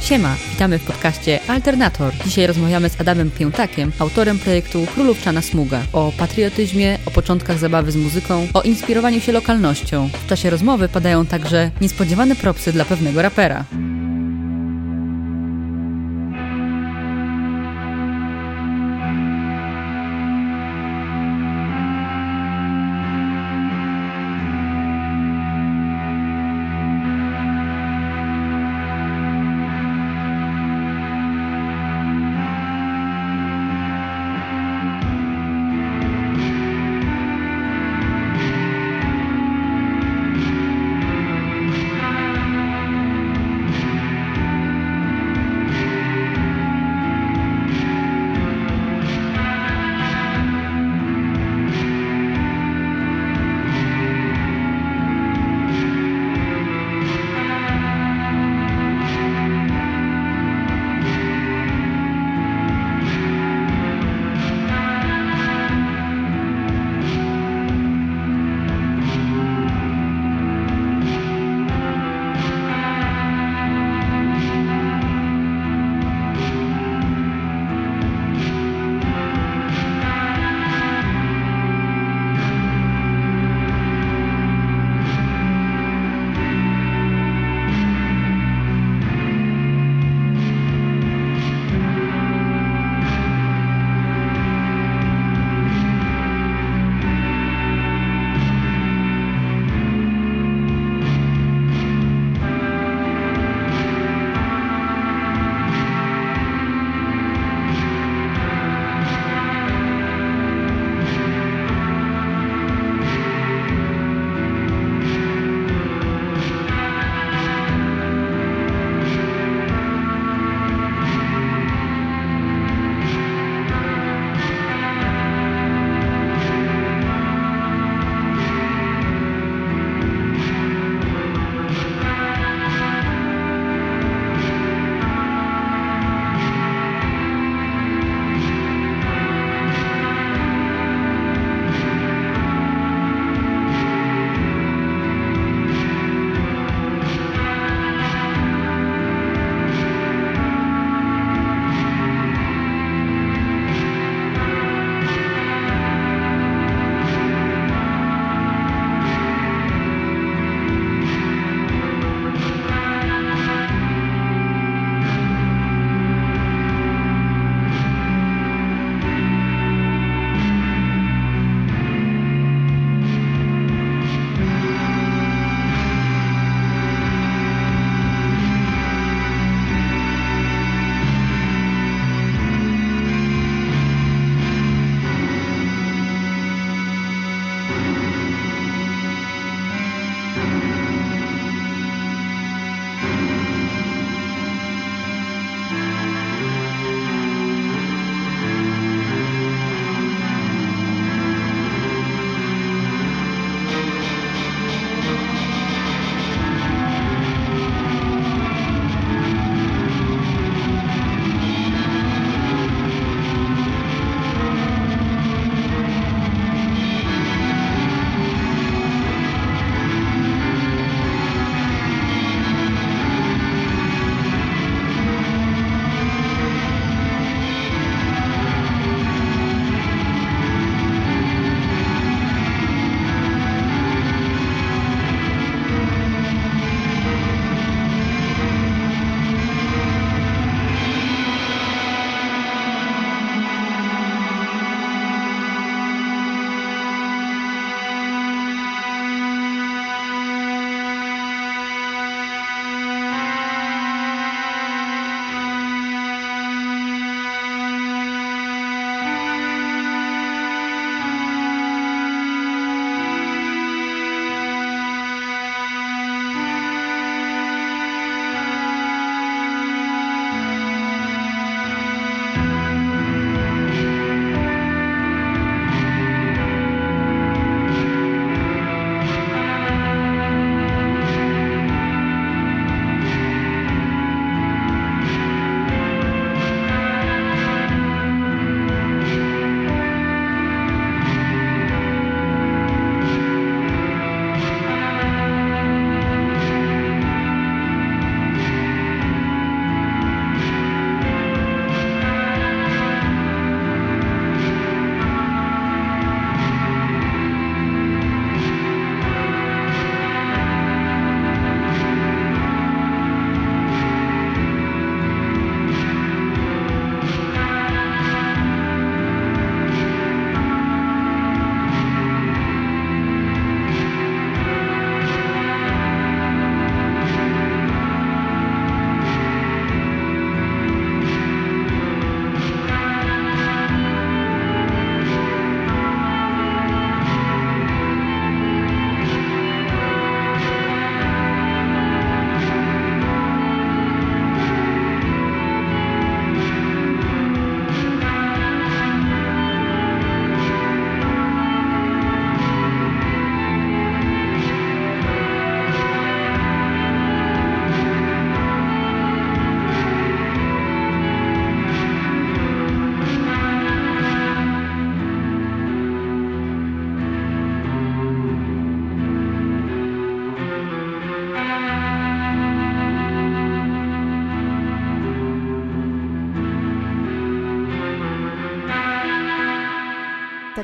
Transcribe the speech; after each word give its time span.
Siema, 0.00 0.36
witamy 0.50 0.78
w 0.78 0.84
podcaście 0.84 1.40
Alternator. 1.48 2.12
Dzisiaj 2.24 2.46
rozmawiamy 2.46 2.88
z 2.88 3.00
Adamem 3.00 3.30
Piętakiem, 3.30 3.92
autorem 3.98 4.38
projektu 4.38 4.86
Królówczana 4.94 5.42
Smuga, 5.42 5.82
o 5.92 6.12
patriotyzmie, 6.18 6.98
o 7.06 7.10
początkach 7.10 7.58
zabawy 7.58 7.92
z 7.92 7.96
muzyką, 7.96 8.46
o 8.54 8.62
inspirowaniu 8.62 9.20
się 9.20 9.32
lokalnością. 9.32 10.08
W 10.12 10.26
czasie 10.26 10.50
rozmowy 10.50 10.88
padają 10.88 11.26
także 11.26 11.70
niespodziewane 11.80 12.36
propsy 12.36 12.72
dla 12.72 12.84
pewnego 12.84 13.22
rapera. 13.22 13.64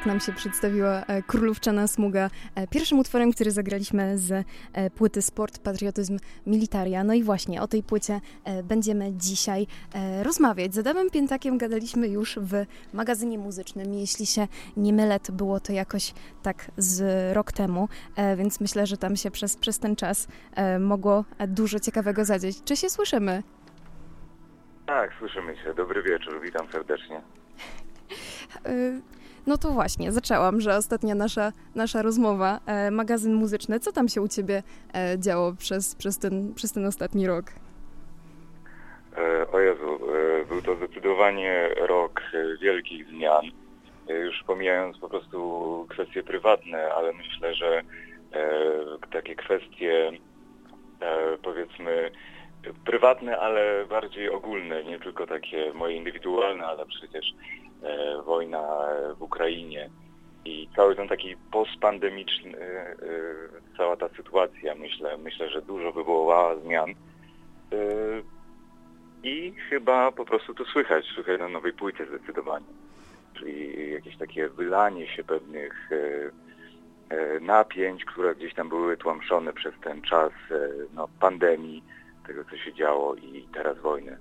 Tak 0.04 0.08
nam 0.08 0.20
się 0.20 0.32
przedstawiła 0.32 1.04
e, 1.06 1.22
Królówczana 1.22 1.86
Smuga. 1.86 2.30
E, 2.54 2.66
pierwszym 2.66 2.98
utworem, 2.98 3.32
który 3.32 3.50
zagraliśmy 3.50 4.18
z 4.18 4.46
e, 4.72 4.90
płyty 4.90 5.22
Sport, 5.22 5.58
Patriotyzm, 5.58 6.18
Militaria. 6.46 7.04
No 7.04 7.14
i 7.14 7.22
właśnie 7.22 7.62
o 7.62 7.68
tej 7.68 7.82
płycie 7.82 8.20
będziemy 8.64 9.12
dzisiaj 9.12 9.66
rozmawiać. 10.22 10.74
Z 10.74 10.78
Adamem 10.78 11.10
Piętakiem 11.10 11.58
gadaliśmy 11.58 12.08
już 12.08 12.38
w 12.42 12.52
magazynie 12.92 13.38
muzycznym. 13.38 13.94
Jeśli 13.94 14.26
się 14.26 14.48
nie 14.76 14.92
mylę, 14.92 15.20
to 15.20 15.32
było 15.32 15.60
to 15.60 15.72
jakoś 15.72 16.14
tak 16.42 16.70
z 16.76 17.02
rok 17.34 17.52
temu, 17.52 17.88
więc 18.36 18.60
myślę, 18.60 18.86
że 18.86 18.96
tam 18.96 19.16
się 19.16 19.30
przez, 19.30 19.56
przez 19.56 19.78
ten 19.78 19.96
czas 19.96 20.28
mogło 20.80 21.24
dużo 21.48 21.80
ciekawego 21.80 22.24
zadzieć. 22.24 22.64
Czy 22.64 22.76
się 22.76 22.90
słyszymy? 22.90 23.42
Tak, 24.86 25.10
słyszymy 25.18 25.56
się. 25.56 25.74
Dobry 25.74 26.02
wieczór, 26.02 26.40
witam 26.42 26.72
serdecznie. 26.72 27.22
No 29.46 29.58
to 29.58 29.68
właśnie, 29.70 30.12
zaczęłam, 30.12 30.60
że 30.60 30.76
ostatnia 30.76 31.14
nasza, 31.14 31.52
nasza 31.74 32.02
rozmowa, 32.02 32.60
e, 32.66 32.90
magazyn 32.90 33.34
muzyczny. 33.34 33.80
Co 33.80 33.92
tam 33.92 34.08
się 34.08 34.22
u 34.22 34.28
Ciebie 34.28 34.62
e, 34.94 35.18
działo 35.18 35.52
przez, 35.58 35.94
przez, 35.94 36.18
ten, 36.18 36.54
przez 36.54 36.72
ten 36.72 36.86
ostatni 36.86 37.26
rok? 37.26 37.44
E, 39.16 39.50
o 39.50 39.60
Jezu, 39.60 39.98
był 40.48 40.62
to 40.62 40.76
zdecydowanie 40.76 41.68
rok 41.80 42.20
wielkich 42.62 43.08
zmian. 43.08 43.44
Już 44.08 44.42
pomijając 44.46 44.98
po 44.98 45.08
prostu 45.08 45.86
kwestie 45.90 46.22
prywatne, 46.22 46.94
ale 46.94 47.12
myślę, 47.12 47.54
że 47.54 47.82
takie 49.12 49.34
kwestie 49.36 50.10
powiedzmy 51.42 52.10
prywatne, 52.84 53.38
ale 53.38 53.86
bardziej 53.86 54.30
ogólne, 54.30 54.84
nie 54.84 54.98
tylko 54.98 55.26
takie 55.26 55.72
moje 55.72 55.96
indywidualne, 55.96 56.66
ale 56.66 56.86
przecież 56.86 57.24
e, 57.30 57.63
wojna 58.24 58.62
w 59.18 59.22
Ukrainie 59.22 59.90
i 60.44 60.68
cały 60.76 60.96
ten 60.96 61.08
taki 61.08 61.36
postpandemiczny, 61.52 62.58
e, 62.58 62.90
e, 62.90 62.96
cała 63.76 63.96
ta 63.96 64.08
sytuacja, 64.08 64.74
myślę, 64.74 65.18
myślę, 65.18 65.50
że 65.50 65.62
dużo 65.62 65.92
wywołała 65.92 66.56
zmian. 66.56 66.90
E, 66.90 66.94
I 69.22 69.54
chyba 69.70 70.12
po 70.12 70.24
prostu 70.24 70.54
to 70.54 70.64
słychać, 70.64 71.04
słychać 71.04 71.40
na 71.40 71.48
nowej 71.48 71.72
płycie 71.72 72.06
zdecydowanie. 72.06 72.66
Czyli 73.34 73.92
jakieś 73.92 74.16
takie 74.16 74.48
wylanie 74.48 75.06
się 75.06 75.24
pewnych 75.24 75.90
e, 75.92 76.30
e, 77.16 77.40
napięć, 77.40 78.04
które 78.04 78.34
gdzieś 78.34 78.54
tam 78.54 78.68
były 78.68 78.96
tłamszone 78.96 79.52
przez 79.52 79.74
ten 79.80 80.02
czas 80.02 80.32
no, 80.94 81.08
pandemii, 81.20 81.84
tego, 82.26 82.44
co 82.44 82.56
się 82.56 82.74
działo 82.74 83.14
i 83.14 83.48
teraz 83.54 83.78
wojny. 83.78 84.18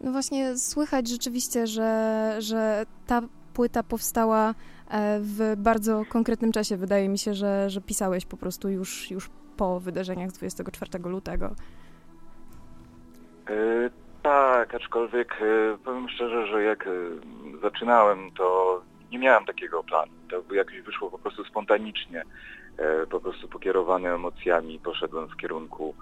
No 0.00 0.12
właśnie 0.12 0.56
słychać 0.56 1.08
rzeczywiście, 1.08 1.66
że, 1.66 2.34
że 2.38 2.86
ta 3.06 3.22
płyta 3.54 3.82
powstała 3.82 4.54
e, 4.90 5.18
w 5.20 5.54
bardzo 5.56 6.04
konkretnym 6.08 6.52
czasie. 6.52 6.76
Wydaje 6.76 7.08
mi 7.08 7.18
się, 7.18 7.34
że, 7.34 7.70
że 7.70 7.80
pisałeś 7.80 8.26
po 8.26 8.36
prostu 8.36 8.68
już, 8.68 9.10
już 9.10 9.30
po 9.56 9.80
wydarzeniach 9.80 10.30
24 10.30 10.98
lutego. 11.04 11.54
Yy, 13.48 13.90
tak, 14.22 14.74
aczkolwiek 14.74 15.36
yy, 15.40 15.78
powiem 15.84 16.08
szczerze, 16.08 16.46
że 16.46 16.62
jak 16.62 16.88
zaczynałem, 17.62 18.30
to 18.30 18.80
nie 19.12 19.18
miałem 19.18 19.44
takiego 19.44 19.84
planu. 19.84 20.12
To 20.30 20.54
jakoś 20.54 20.80
wyszło 20.80 21.10
po 21.10 21.18
prostu 21.18 21.44
spontanicznie, 21.44 22.22
po 23.10 23.20
prostu 23.20 23.48
pokierowane 23.48 24.14
emocjami 24.14 24.78
poszedłem 24.78 25.28
w 25.28 25.36
kierunku 25.36 25.94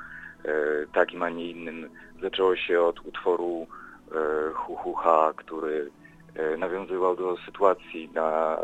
E, 0.46 0.86
takim, 0.92 1.22
a 1.22 1.30
nie 1.30 1.50
innym. 1.50 1.90
Zaczęło 2.22 2.56
się 2.56 2.82
od 2.82 3.00
utworu 3.00 3.66
e, 4.12 4.52
Hu 4.54 4.76
Hu 4.76 4.94
Ha, 4.94 5.32
który 5.36 5.90
e, 6.34 6.56
nawiązywał 6.56 7.16
do 7.16 7.36
sytuacji 7.46 8.10
na 8.14 8.58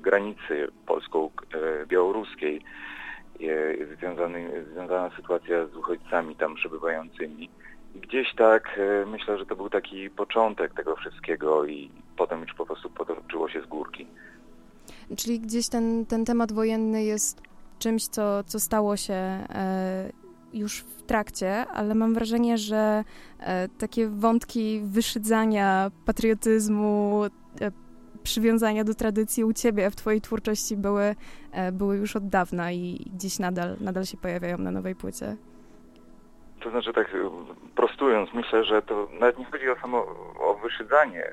granicy 0.00 0.68
polsko-białoruskiej, 0.86 2.60
związana 4.72 5.10
sytuacja 5.16 5.66
z 5.66 5.76
uchodźcami 5.76 6.36
tam 6.36 6.54
przebywającymi. 6.54 7.50
I 7.94 8.00
gdzieś 8.00 8.34
tak 8.34 8.80
myślę, 9.06 9.38
że 9.38 9.46
to 9.46 9.56
był 9.56 9.70
taki 9.70 10.10
początek 10.10 10.74
tego 10.74 10.96
wszystkiego 10.96 11.64
i 11.64 11.90
potem 12.16 12.40
już 12.40 12.54
po 12.54 12.66
prostu 12.66 12.90
potoczyło 12.90 13.48
się 13.48 13.62
z 13.62 13.66
górki. 13.66 14.06
Czyli 15.16 15.40
gdzieś 15.40 15.68
ten, 15.68 16.06
ten 16.06 16.24
temat 16.24 16.52
wojenny 16.52 17.04
jest 17.04 17.42
czymś, 17.78 18.06
co, 18.08 18.44
co 18.44 18.60
stało 18.60 18.96
się 18.96 19.46
już 20.52 20.80
w 20.80 21.02
trakcie, 21.02 21.66
ale 21.68 21.94
mam 21.94 22.14
wrażenie, 22.14 22.58
że 22.58 23.04
e, 23.40 23.68
takie 23.68 24.08
wątki 24.08 24.80
wyszydzania, 24.84 25.90
patriotyzmu, 26.06 27.24
e, 27.60 27.70
przywiązania 28.22 28.84
do 28.84 28.94
tradycji 28.94 29.44
u 29.44 29.52
ciebie 29.52 29.90
w 29.90 29.96
twojej 29.96 30.20
twórczości 30.20 30.76
były, 30.76 31.14
e, 31.52 31.72
były 31.72 31.96
już 31.96 32.16
od 32.16 32.28
dawna 32.28 32.72
i 32.72 33.10
gdzieś 33.14 33.38
nadal, 33.38 33.76
nadal 33.80 34.04
się 34.04 34.16
pojawiają 34.16 34.58
na 34.58 34.70
nowej 34.70 34.94
płycie. 34.94 35.36
To 36.60 36.70
znaczy 36.70 36.92
tak 36.92 37.16
prostując, 37.76 38.34
myślę, 38.34 38.64
że 38.64 38.82
to 38.82 39.08
nawet 39.20 39.38
nie 39.38 39.44
chodzi 39.44 39.70
o 39.70 39.76
samo 39.76 39.98
o 40.40 40.58
wyszydzanie 40.62 41.24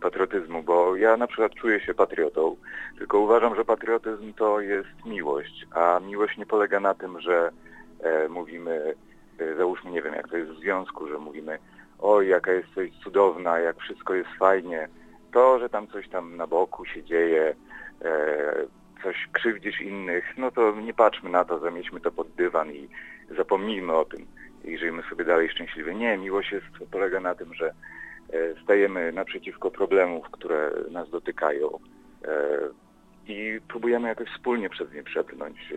patriotyzmu, 0.00 0.62
bo 0.62 0.96
ja 0.96 1.16
na 1.16 1.26
przykład 1.26 1.54
czuję 1.54 1.80
się 1.80 1.94
patriotą, 1.94 2.56
tylko 2.98 3.18
uważam, 3.18 3.56
że 3.56 3.64
patriotyzm 3.64 4.32
to 4.32 4.60
jest 4.60 5.04
miłość, 5.06 5.66
a 5.74 6.00
miłość 6.00 6.36
nie 6.38 6.46
polega 6.46 6.80
na 6.80 6.94
tym, 6.94 7.20
że 7.20 7.50
mówimy, 8.28 8.94
e, 9.38 9.56
załóżmy, 9.56 9.90
nie 9.90 10.02
wiem, 10.02 10.14
jak 10.14 10.28
to 10.28 10.36
jest 10.36 10.50
w 10.50 10.60
związku, 10.60 11.08
że 11.08 11.18
mówimy, 11.18 11.58
oj, 11.98 12.28
jaka 12.28 12.52
jesteś 12.52 12.90
cudowna, 13.04 13.58
jak 13.58 13.78
wszystko 13.78 14.14
jest 14.14 14.30
fajnie, 14.38 14.88
to, 15.32 15.58
że 15.58 15.68
tam 15.68 15.88
coś 15.88 16.08
tam 16.08 16.36
na 16.36 16.46
boku 16.46 16.84
się 16.84 17.04
dzieje, 17.04 17.54
e, 18.04 18.54
coś 19.02 19.28
krzywdzisz 19.32 19.80
innych, 19.80 20.24
no 20.38 20.50
to 20.50 20.80
nie 20.80 20.94
patrzmy 20.94 21.30
na 21.30 21.44
to, 21.44 21.58
zamiećmy 21.58 22.00
to 22.00 22.10
pod 22.12 22.28
dywan 22.28 22.72
i 22.72 22.88
zapomnijmy 23.36 23.92
o 23.92 24.04
tym 24.04 24.26
i 24.64 24.78
żyjmy 24.78 25.02
sobie 25.02 25.24
dalej 25.24 25.48
szczęśliwie. 25.48 25.94
Nie, 25.94 26.16
miłość 26.18 26.52
jest, 26.52 26.66
polega 26.90 27.20
na 27.20 27.34
tym, 27.34 27.54
że 27.54 27.66
e, 27.68 27.74
stajemy 28.62 29.12
naprzeciwko 29.12 29.70
problemów, 29.70 30.30
które 30.30 30.70
nas 30.90 31.10
dotykają 31.10 31.78
e, 32.24 32.58
i 33.26 33.60
próbujemy 33.68 34.08
jakoś 34.08 34.28
wspólnie 34.28 34.70
przez 34.70 34.92
nie 34.92 35.02
przebrnąć. 35.02 35.74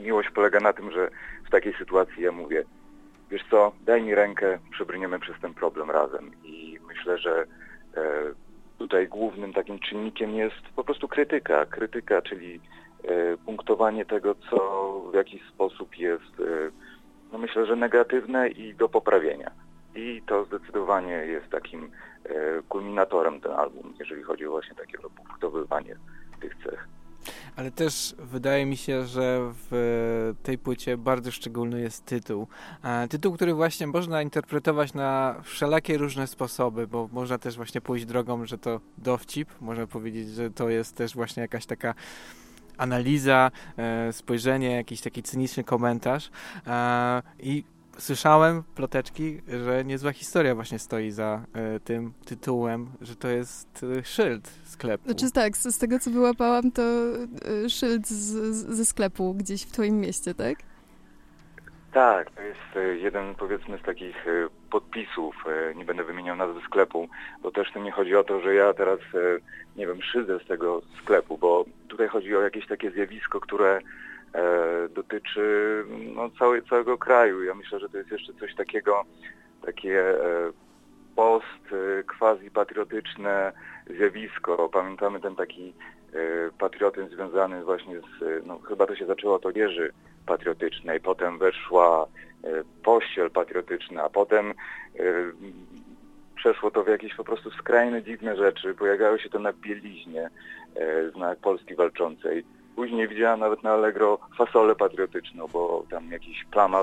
Miłość 0.00 0.30
polega 0.30 0.60
na 0.60 0.72
tym, 0.72 0.90
że 0.90 1.10
w 1.46 1.50
takiej 1.50 1.74
sytuacji 1.74 2.22
ja 2.22 2.32
mówię, 2.32 2.64
wiesz 3.30 3.42
co, 3.50 3.72
daj 3.86 4.02
mi 4.02 4.14
rękę, 4.14 4.58
przebrniemy 4.70 5.18
przez 5.18 5.40
ten 5.40 5.54
problem 5.54 5.90
razem. 5.90 6.30
I 6.44 6.78
myślę, 6.88 7.18
że 7.18 7.46
e, 7.96 8.04
tutaj 8.78 9.08
głównym 9.08 9.52
takim 9.52 9.78
czynnikiem 9.78 10.34
jest 10.34 10.62
po 10.76 10.84
prostu 10.84 11.08
krytyka. 11.08 11.66
Krytyka, 11.66 12.22
czyli 12.22 12.60
e, 13.04 13.36
punktowanie 13.36 14.04
tego, 14.04 14.34
co 14.34 14.90
w 15.12 15.14
jakiś 15.14 15.42
sposób 15.48 15.98
jest, 15.98 16.40
e, 16.40 16.70
no 17.32 17.38
myślę, 17.38 17.66
że 17.66 17.76
negatywne 17.76 18.48
i 18.48 18.74
do 18.74 18.88
poprawienia. 18.88 19.50
I 19.94 20.22
to 20.26 20.44
zdecydowanie 20.44 21.12
jest 21.12 21.48
takim 21.48 21.90
kulminatorem 22.68 23.40
ten 23.40 23.52
album, 23.52 23.94
jeżeli 23.98 24.22
chodzi 24.22 24.46
o 24.46 24.50
właśnie 24.50 24.74
takie 24.74 24.98
punktowywanie 24.98 25.96
tych 26.40 26.54
cech. 26.64 26.88
Ale 27.56 27.70
też 27.70 28.14
wydaje 28.18 28.66
mi 28.66 28.76
się, 28.76 29.06
że 29.06 29.52
w 29.70 30.34
tej 30.42 30.58
płycie 30.58 30.96
bardzo 30.96 31.30
szczególny 31.30 31.80
jest 31.80 32.04
tytuł. 32.04 32.46
E, 32.84 33.08
tytuł, 33.08 33.32
który 33.32 33.54
właśnie 33.54 33.86
można 33.86 34.22
interpretować 34.22 34.94
na 34.94 35.40
wszelakie 35.44 35.98
różne 35.98 36.26
sposoby, 36.26 36.86
bo 36.86 37.08
można 37.12 37.38
też 37.38 37.56
właśnie 37.56 37.80
pójść 37.80 38.06
drogą, 38.06 38.46
że 38.46 38.58
to 38.58 38.80
dowcip, 38.98 39.48
można 39.60 39.86
powiedzieć, 39.86 40.28
że 40.28 40.50
to 40.50 40.68
jest 40.68 40.96
też 40.96 41.14
właśnie 41.14 41.40
jakaś 41.40 41.66
taka 41.66 41.94
analiza, 42.78 43.50
e, 43.76 44.12
spojrzenie, 44.12 44.70
jakiś 44.70 45.00
taki 45.00 45.22
cyniczny 45.22 45.64
komentarz 45.64 46.30
e, 46.66 47.22
i 47.40 47.64
słyszałem 48.00 48.62
ploteczki, 48.74 49.40
że 49.64 49.84
niezła 49.84 50.12
historia 50.12 50.54
właśnie 50.54 50.78
stoi 50.78 51.10
za 51.10 51.44
y, 51.76 51.80
tym 51.80 52.12
tytułem, 52.26 52.86
że 53.00 53.16
to 53.16 53.28
jest 53.28 53.82
y, 53.82 54.04
szyld 54.04 54.50
sklepu. 54.64 55.04
Znaczy 55.04 55.30
tak, 55.30 55.56
z, 55.56 55.74
z 55.74 55.78
tego 55.78 55.98
co 55.98 56.10
wyłapałam, 56.10 56.72
to 56.72 56.82
y, 57.64 57.70
szyld 57.70 58.08
z, 58.08 58.14
z, 58.54 58.76
ze 58.76 58.84
sklepu 58.84 59.34
gdzieś 59.34 59.62
w 59.62 59.72
twoim 59.72 60.00
mieście, 60.00 60.34
tak? 60.34 60.58
Tak, 61.92 62.30
to 62.30 62.42
jest 62.42 63.00
jeden 63.02 63.34
powiedzmy 63.34 63.78
z 63.78 63.82
takich 63.82 64.26
podpisów, 64.70 65.44
nie 65.76 65.84
będę 65.84 66.04
wymieniał 66.04 66.36
nazwy 66.36 66.60
sklepu, 66.60 67.08
bo 67.42 67.50
też 67.50 67.72
to 67.72 67.80
nie 67.80 67.92
chodzi 67.92 68.16
o 68.16 68.24
to, 68.24 68.40
że 68.40 68.54
ja 68.54 68.74
teraz, 68.74 68.98
nie 69.76 69.86
wiem, 69.86 70.02
szydzę 70.02 70.38
z 70.38 70.46
tego 70.46 70.82
sklepu, 71.02 71.38
bo 71.38 71.64
tutaj 71.88 72.08
chodzi 72.08 72.36
o 72.36 72.40
jakieś 72.40 72.66
takie 72.66 72.90
zjawisko, 72.90 73.40
które 73.40 73.76
e, 73.76 73.82
dotyczy 74.94 75.84
no, 76.14 76.30
całej, 76.38 76.62
całego 76.62 76.98
kraju. 76.98 77.42
Ja 77.42 77.54
myślę, 77.54 77.80
że 77.80 77.88
to 77.88 77.98
jest 77.98 78.10
jeszcze 78.10 78.32
coś 78.34 78.54
takiego, 78.54 79.04
takie 79.66 80.00
e, 80.10 80.52
post 81.16 81.72
e, 81.72 82.02
quasi-patriotyczne 82.02 83.52
zjawisko. 83.96 84.68
Pamiętamy 84.68 85.20
ten 85.20 85.36
taki 85.36 85.72
e, 86.12 86.16
patriotyzm 86.58 87.14
związany 87.14 87.64
właśnie 87.64 88.00
z, 88.00 88.46
no 88.46 88.58
chyba 88.58 88.86
to 88.86 88.96
się 88.96 89.06
zaczęło 89.06 89.34
od 89.34 89.46
odzieży 89.46 89.92
patriotycznej, 90.26 91.00
potem 91.00 91.38
weszła 91.38 92.06
e, 92.44 92.48
pościel 92.84 93.30
patriotyczna, 93.30 94.02
a 94.04 94.10
potem 94.10 94.54
przeszło 96.40 96.70
to 96.70 96.84
w 96.84 96.88
jakieś 96.88 97.14
po 97.14 97.24
prostu 97.24 97.50
skrajne, 97.50 98.02
dziwne 98.02 98.36
rzeczy. 98.36 98.74
Pojawiały 98.74 99.18
się 99.18 99.28
to 99.28 99.38
na 99.38 99.52
bieliźnie, 99.52 100.30
e, 100.76 101.10
znak 101.10 101.38
Polski 101.38 101.74
Walczącej. 101.74 102.44
Później 102.76 103.08
widziałem 103.08 103.40
nawet 103.40 103.62
na 103.62 103.70
Allegro 103.70 104.18
fasolę 104.38 104.74
patriotyczną, 104.74 105.46
bo 105.52 105.84
tam 105.90 106.10
jakiś 106.12 106.44
plama 106.44 106.80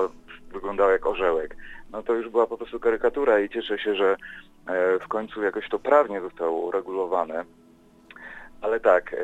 wyglądał 0.52 0.90
jak 0.90 1.06
orzełek. 1.06 1.56
No 1.92 2.02
to 2.02 2.14
już 2.14 2.28
była 2.28 2.46
po 2.46 2.56
prostu 2.56 2.80
karykatura 2.80 3.40
i 3.40 3.48
cieszę 3.48 3.78
się, 3.78 3.94
że 3.94 4.16
e, 4.66 4.98
w 4.98 5.08
końcu 5.08 5.42
jakoś 5.42 5.68
to 5.68 5.78
prawnie 5.78 6.20
zostało 6.20 6.60
uregulowane. 6.60 7.44
Ale 8.60 8.80
tak, 8.80 9.14
e, 9.14 9.18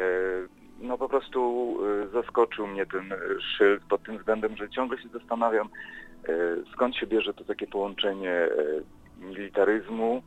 no 0.80 0.98
po 0.98 1.08
prostu 1.08 1.78
e, 2.04 2.08
zaskoczył 2.08 2.66
mnie 2.66 2.86
ten 2.86 3.14
szyld 3.56 3.82
pod 3.88 4.02
tym 4.02 4.18
względem, 4.18 4.56
że 4.56 4.70
ciągle 4.70 4.98
się 4.98 5.08
zastanawiam, 5.08 5.68
skąd 6.72 6.96
się 6.96 7.06
bierze 7.06 7.34
to 7.34 7.44
takie 7.44 7.66
połączenie 7.66 8.48
militaryzmu 9.18 10.22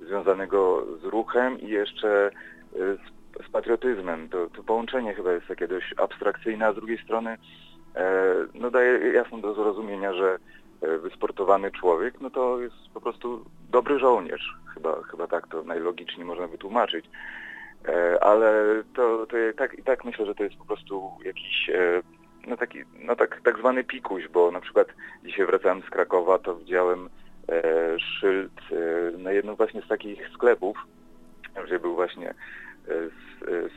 związanego 0.00 0.86
z 1.02 1.04
ruchem 1.04 1.60
i 1.60 1.68
jeszcze 1.68 2.30
z, 2.72 3.00
patriotyzmem. 3.52 4.28
To, 4.28 4.46
to 4.50 4.62
połączenie 4.62 5.14
chyba 5.14 5.32
jest 5.32 5.46
takie 5.46 5.68
dość 5.68 5.94
abstrakcyjne, 5.96 6.66
a 6.66 6.72
z 6.72 6.76
drugiej 6.76 6.98
strony 6.98 7.36
no 8.54 8.70
daje 8.70 9.12
jasno 9.12 9.38
do 9.38 9.54
zrozumienia, 9.54 10.12
że 10.12 10.38
wysportowany 11.02 11.70
człowiek, 11.70 12.20
no 12.20 12.30
to 12.30 12.60
jest 12.60 12.76
po 12.94 13.00
prostu 13.00 13.44
dobry 13.70 13.98
żołnierz. 13.98 14.56
Chyba, 14.74 15.02
chyba 15.02 15.26
tak 15.26 15.48
to 15.48 15.62
najlogiczniej 15.62 16.26
można 16.26 16.46
wytłumaczyć. 16.46 17.06
E, 17.88 18.24
ale 18.24 18.64
to, 18.94 19.26
to 19.26 19.36
tak, 19.56 19.78
i 19.78 19.82
tak 19.82 20.04
myślę, 20.04 20.26
że 20.26 20.34
to 20.34 20.44
jest 20.44 20.56
po 20.56 20.64
prostu 20.64 21.10
jakiś 21.24 21.70
e, 21.70 22.02
no 22.46 22.56
taki, 22.56 22.78
no 22.98 23.16
tak, 23.16 23.40
tak 23.44 23.58
zwany 23.58 23.84
pikuś, 23.84 24.28
bo 24.28 24.50
na 24.50 24.60
przykład 24.60 24.88
dzisiaj 25.24 25.46
wracałem 25.46 25.82
z 25.82 25.90
Krakowa, 25.90 26.38
to 26.38 26.56
widziałem 26.56 27.08
e, 27.48 27.62
szyld 27.98 28.52
na 29.18 29.32
jednym 29.32 29.56
właśnie 29.56 29.82
z 29.82 29.88
takich 29.88 30.28
sklepów, 30.34 30.76
gdzie 31.66 31.78
był 31.78 31.94
właśnie 31.94 32.34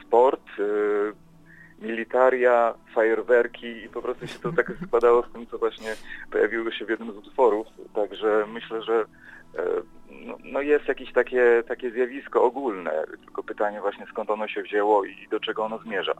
sport, 0.02 0.42
militaria, 1.80 2.74
fajerwerki 2.94 3.84
i 3.84 3.90
po 3.90 4.02
prostu 4.02 4.28
się 4.28 4.40
to 4.40 4.52
tak 4.52 4.72
składało 4.88 5.24
z 5.24 5.32
tym, 5.34 5.48
co 5.48 5.58
właśnie 5.58 5.96
pojawiło 6.32 6.72
się 6.72 6.86
w 6.86 6.90
jednym 6.90 7.12
z 7.12 7.18
utworów. 7.18 7.68
Także 7.96 8.46
myślę, 8.54 8.82
że 8.82 9.06
no, 10.12 10.38
no, 10.44 10.62
jest 10.62 10.88
jakieś 10.88 11.14
takie, 11.14 11.64
takie 11.68 11.92
zjawisko 11.92 12.44
ogólne, 12.44 13.04
tylko 13.26 13.44
pytanie 13.44 13.82
właśnie 13.82 14.06
skąd 14.06 14.30
ono 14.30 14.48
się 14.48 14.62
wzięło 14.62 15.06
i 15.06 15.28
do 15.32 15.40
czego 15.40 15.66
ono 15.66 15.78
zmierza. 15.80 16.14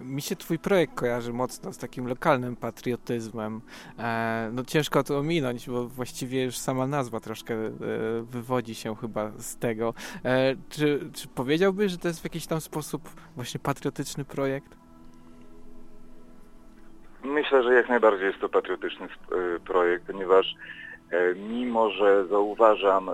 Mi 0.00 0.22
się 0.22 0.36
twój 0.36 0.58
projekt 0.58 0.94
kojarzy 0.94 1.32
mocno 1.32 1.72
z 1.72 1.78
takim 1.78 2.08
lokalnym 2.08 2.56
patriotyzmem. 2.56 3.60
E, 3.98 4.50
no 4.52 4.64
ciężko 4.64 5.02
to 5.02 5.18
ominąć, 5.18 5.70
bo 5.70 5.86
właściwie 5.86 6.44
już 6.44 6.56
sama 6.56 6.86
nazwa 6.86 7.20
troszkę 7.20 7.54
e, 7.54 7.70
wywodzi 8.22 8.74
się 8.74 8.96
chyba 8.96 9.30
z 9.30 9.56
tego. 9.58 9.94
E, 10.24 10.54
czy, 10.68 11.00
czy 11.14 11.28
powiedziałbyś, 11.28 11.92
że 11.92 11.98
to 11.98 12.08
jest 12.08 12.20
w 12.20 12.24
jakiś 12.24 12.46
tam 12.46 12.60
sposób 12.60 13.02
właśnie 13.36 13.60
patriotyczny 13.60 14.24
projekt? 14.24 14.76
Myślę, 17.24 17.62
że 17.62 17.74
jak 17.74 17.88
najbardziej 17.88 18.26
jest 18.26 18.40
to 18.40 18.48
patriotyczny 18.48 19.08
projekt, 19.64 20.06
ponieważ 20.06 20.54
mimo 21.36 21.90
że 21.90 22.26
zauważam 22.26 23.08
e, 23.08 23.12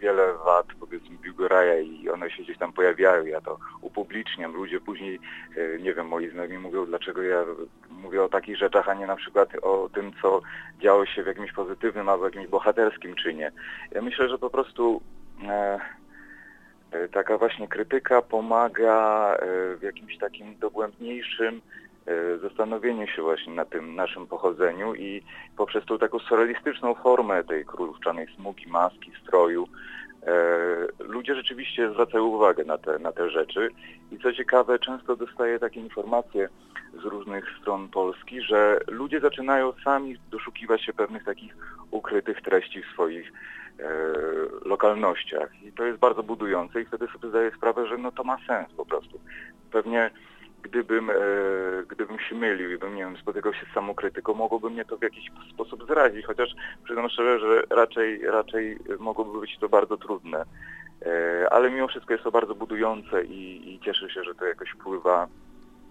wiele 0.00 0.34
wad, 0.44 0.66
powiedzmy, 0.80 1.16
Biugoraja 1.18 1.80
i 1.80 2.08
one 2.08 2.30
się 2.30 2.42
gdzieś 2.42 2.58
tam 2.58 2.72
pojawiają, 2.72 3.26
ja 3.26 3.40
to 3.40 3.58
upubliczniam, 3.80 4.54
ludzie 4.54 4.80
później, 4.80 5.20
e, 5.56 5.78
nie 5.78 5.94
wiem, 5.94 6.06
moi 6.06 6.30
znajomi 6.30 6.58
mówią, 6.58 6.86
dlaczego 6.86 7.22
ja 7.22 7.44
mówię 7.90 8.22
o 8.22 8.28
takich 8.28 8.56
rzeczach, 8.56 8.88
a 8.88 8.94
nie 8.94 9.06
na 9.06 9.16
przykład 9.16 9.48
o 9.62 9.88
tym, 9.94 10.12
co 10.22 10.40
działo 10.80 11.06
się 11.06 11.22
w 11.22 11.26
jakimś 11.26 11.52
pozytywnym 11.52 12.08
albo 12.08 12.24
jakimś 12.24 12.46
bohaterskim 12.46 13.14
czynie. 13.14 13.52
Ja 13.90 14.02
myślę, 14.02 14.28
że 14.28 14.38
po 14.38 14.50
prostu 14.50 15.00
e, 15.48 15.78
taka 17.12 17.38
właśnie 17.38 17.68
krytyka 17.68 18.22
pomaga 18.22 19.36
w 19.78 19.82
jakimś 19.82 20.18
takim 20.18 20.58
dogłębniejszym 20.58 21.60
E, 21.60 21.85
zastanowienie 22.42 23.06
się 23.06 23.22
właśnie 23.22 23.54
na 23.54 23.64
tym 23.64 23.94
naszym 23.94 24.26
pochodzeniu 24.26 24.94
i 24.94 25.22
poprzez 25.56 25.84
tą 25.84 25.98
taką 25.98 26.18
surrealistyczną 26.18 26.94
formę 26.94 27.44
tej 27.44 27.64
królówczanej 27.64 28.26
smugi, 28.36 28.66
maski, 28.68 29.12
stroju, 29.22 29.68
e, 30.26 30.34
ludzie 30.98 31.34
rzeczywiście 31.34 31.90
zwracają 31.90 32.24
uwagę 32.24 32.64
na 32.64 32.78
te, 32.78 32.98
na 32.98 33.12
te 33.12 33.30
rzeczy 33.30 33.68
i 34.12 34.18
co 34.18 34.32
ciekawe, 34.32 34.78
często 34.78 35.16
dostaję 35.16 35.58
takie 35.58 35.80
informacje 35.80 36.48
z 37.02 37.04
różnych 37.04 37.44
stron 37.60 37.88
Polski, 37.88 38.42
że 38.42 38.80
ludzie 38.86 39.20
zaczynają 39.20 39.72
sami 39.84 40.16
doszukiwać 40.30 40.84
się 40.84 40.92
pewnych 40.92 41.24
takich 41.24 41.56
ukrytych 41.90 42.42
treści 42.42 42.82
w 42.82 42.92
swoich 42.92 43.32
e, 43.80 43.84
lokalnościach 44.64 45.62
i 45.62 45.72
to 45.72 45.84
jest 45.84 45.98
bardzo 45.98 46.22
budujące 46.22 46.82
i 46.82 46.84
wtedy 46.84 47.06
sobie 47.06 47.28
zdaję 47.28 47.50
sprawę, 47.56 47.86
że 47.86 47.98
no 47.98 48.12
to 48.12 48.24
ma 48.24 48.38
sens 48.46 48.68
po 48.76 48.86
prostu. 48.86 49.20
Pewnie 49.70 50.10
gdybym, 50.62 51.10
e, 51.10 51.14
gdybym 51.88 52.18
się 52.18 52.34
mylił 52.34 52.70
i 52.70 52.78
bym, 52.78 52.94
nie 52.94 53.04
wiem, 53.04 53.16
spotykał 53.16 53.54
się 53.54 53.66
z 53.70 53.74
samokrytyką, 53.74 54.34
mogłoby 54.34 54.70
mnie 54.70 54.84
to 54.84 54.96
w 54.96 55.02
jakiś 55.02 55.30
sposób 55.54 55.86
zrazić, 55.86 56.26
chociaż 56.26 56.48
przyznam 56.84 57.08
szczerze, 57.08 57.38
że 57.40 57.62
raczej, 57.76 58.26
raczej 58.26 58.78
mogłoby 58.98 59.40
być 59.40 59.58
to 59.58 59.68
bardzo 59.68 59.96
trudne. 59.96 60.44
E, 61.02 61.46
ale 61.52 61.70
mimo 61.70 61.88
wszystko 61.88 62.12
jest 62.12 62.24
to 62.24 62.30
bardzo 62.30 62.54
budujące 62.54 63.24
i, 63.24 63.74
i 63.74 63.80
cieszę 63.80 64.10
się, 64.10 64.24
że 64.24 64.34
to 64.34 64.44
jakoś 64.44 64.70
wpływa 64.70 65.28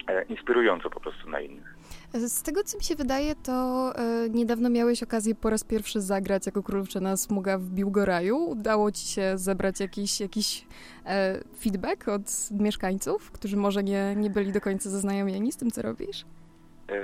e, 0.08 0.24
inspirująco 0.24 0.90
po 0.90 1.00
prostu 1.00 1.30
na 1.30 1.40
innych. 1.40 1.75
Z 2.16 2.44
tego, 2.44 2.64
co 2.64 2.78
mi 2.78 2.84
się 2.84 2.96
wydaje, 2.96 3.36
to 3.36 3.92
e, 3.96 4.30
niedawno 4.30 4.70
miałeś 4.70 5.04
okazję 5.04 5.36
po 5.36 5.50
raz 5.50 5.64
pierwszy 5.64 6.02
zagrać 6.02 6.46
jako 6.46 6.64
królewczyna 6.64 7.18
Smuga 7.18 7.58
w 7.58 7.64
Biłgoraju. 7.64 8.38
Udało 8.38 8.92
ci 8.92 9.08
się 9.08 9.38
zebrać 9.38 9.80
jakiś, 9.80 10.20
jakiś 10.20 10.66
e, 11.06 11.40
feedback 11.60 12.08
od 12.08 12.22
mieszkańców, 12.52 13.32
którzy 13.32 13.58
może 13.58 13.84
nie, 13.84 14.16
nie 14.16 14.30
byli 14.30 14.52
do 14.52 14.62
końca 14.62 14.90
zaznajomieni 14.90 15.52
z 15.52 15.58
tym, 15.58 15.72
co 15.72 15.82
robisz? 15.82 16.26
E, 16.90 16.96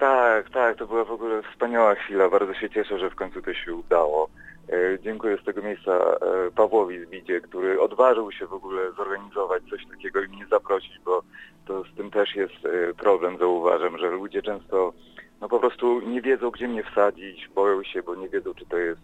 tak, 0.00 0.50
tak, 0.50 0.76
to 0.76 0.86
była 0.86 1.04
w 1.04 1.10
ogóle 1.10 1.42
wspaniała 1.42 1.94
chwila. 1.94 2.28
Bardzo 2.28 2.54
się 2.54 2.70
cieszę, 2.70 2.98
że 2.98 3.10
w 3.10 3.14
końcu 3.14 3.42
to 3.42 3.54
się 3.54 3.74
udało. 3.74 4.28
E, 4.72 4.98
dziękuję 5.02 5.38
z 5.42 5.44
tego 5.44 5.62
miejsca 5.62 5.92
e, 5.92 6.16
Pawłowi 6.50 7.04
Zbidzie, 7.04 7.40
który 7.40 7.80
odważył 7.80 8.32
się 8.32 8.46
w 8.46 8.52
ogóle 8.52 8.92
zorganizować 8.92 9.62
coś 9.70 9.86
takiego 9.86 10.22
i 10.22 10.28
mnie 10.28 10.46
zaprosić, 10.46 10.98
bo 11.04 11.22
to 11.66 11.84
z 11.84 11.94
tym 11.96 12.10
też 12.10 12.34
jest 12.34 12.64
e, 12.64 12.94
problem, 12.94 13.38
zauważam, 13.38 13.98
że 13.98 14.10
ludzie 14.10 14.42
często 14.42 14.92
no 15.40 15.48
po 15.48 15.58
prostu 15.58 16.00
nie 16.00 16.22
wiedzą, 16.22 16.50
gdzie 16.50 16.68
mnie 16.68 16.84
wsadzić, 16.84 17.48
boją 17.48 17.82
się, 17.82 18.02
bo 18.02 18.14
nie 18.14 18.28
wiedzą, 18.28 18.54
czy 18.54 18.66
to 18.66 18.76
jest, 18.76 19.00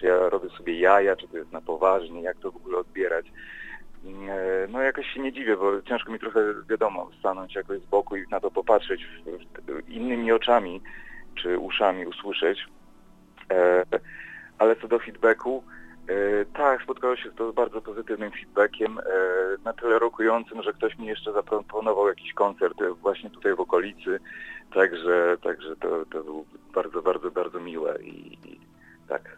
czy 0.00 0.06
ja 0.06 0.28
robię 0.28 0.48
sobie 0.48 0.80
jaja, 0.80 1.16
czy 1.16 1.28
to 1.28 1.36
jest 1.36 1.52
na 1.52 1.60
poważnie, 1.60 2.22
jak 2.22 2.36
to 2.36 2.50
w 2.50 2.56
ogóle 2.56 2.78
odbierać. 2.78 3.26
No 4.68 4.82
jakoś 4.82 5.06
się 5.06 5.20
nie 5.20 5.32
dziwię, 5.32 5.56
bo 5.56 5.82
ciężko 5.82 6.12
mi 6.12 6.18
trochę, 6.18 6.40
wiadomo, 6.70 7.10
stanąć 7.18 7.54
jakoś 7.54 7.80
z 7.80 7.86
boku 7.86 8.16
i 8.16 8.24
na 8.30 8.40
to 8.40 8.50
popatrzeć 8.50 9.00
innymi 9.88 10.32
oczami, 10.32 10.80
czy 11.34 11.58
uszami 11.58 12.06
usłyszeć. 12.06 12.66
Ale 14.58 14.76
co 14.76 14.88
do 14.88 14.98
feedbacku, 14.98 15.62
e, 16.08 16.44
tak, 16.44 16.82
spotkało 16.82 17.16
się 17.16 17.30
to 17.30 17.52
z 17.52 17.54
bardzo 17.54 17.80
pozytywnym 17.80 18.30
feedbackiem, 18.30 18.98
e, 18.98 19.02
na 19.64 19.72
tyle 19.72 19.98
rokującym, 19.98 20.62
że 20.62 20.72
ktoś 20.72 20.98
mi 20.98 21.06
jeszcze 21.06 21.32
zaproponował 21.32 22.08
jakiś 22.08 22.32
koncert 22.32 22.78
właśnie 23.02 23.30
tutaj 23.30 23.54
w 23.54 23.60
okolicy, 23.60 24.20
także, 24.74 25.36
także 25.42 25.76
to, 25.76 26.04
to 26.04 26.24
było 26.24 26.44
bardzo, 26.74 27.02
bardzo, 27.02 27.30
bardzo 27.30 27.60
miłe 27.60 27.98
i, 28.02 28.32
i 28.32 28.60
tak. 29.08 29.36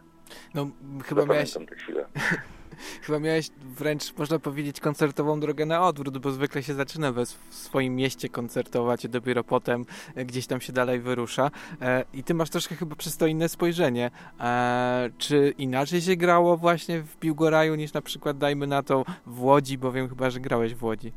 No 0.53 0.67
chyba 1.05 1.25
miałeś... 1.25 1.53
tę 1.53 1.75
chwilę. 1.75 2.05
Chyba 3.03 3.19
miałeś 3.19 3.49
wręcz, 3.77 4.17
można 4.17 4.39
powiedzieć, 4.39 4.79
koncertową 4.79 5.39
drogę 5.39 5.65
na 5.65 5.87
odwrót, 5.87 6.17
bo 6.17 6.31
zwykle 6.31 6.63
się 6.63 6.73
zaczyna 6.73 7.11
we 7.11 7.25
swoim 7.49 7.95
mieście 7.95 8.29
koncertować, 8.29 9.05
a 9.05 9.07
dopiero 9.07 9.43
potem 9.43 9.85
e, 10.15 10.25
gdzieś 10.25 10.47
tam 10.47 10.61
się 10.61 10.73
dalej 10.73 10.99
wyrusza. 10.99 11.51
E, 11.81 12.03
I 12.13 12.23
ty 12.23 12.33
masz 12.33 12.49
troszkę 12.49 12.75
chyba 12.75 12.95
przez 12.95 13.17
to 13.17 13.27
inne 13.27 13.49
spojrzenie. 13.49 14.11
E, 14.39 15.09
czy 15.17 15.53
inaczej 15.57 16.01
się 16.01 16.15
grało 16.15 16.57
właśnie 16.57 17.01
w 17.01 17.19
Biłgoraju 17.19 17.75
niż 17.75 17.93
na 17.93 18.01
przykład, 18.01 18.37
dajmy 18.37 18.67
na 18.67 18.83
to, 18.83 19.05
w 19.25 19.43
Łodzi, 19.43 19.77
bo 19.77 19.91
wiem 19.91 20.09
chyba, 20.09 20.29
że 20.29 20.39
grałeś 20.39 20.75
w 20.75 20.83
Łodzi. 20.83 21.13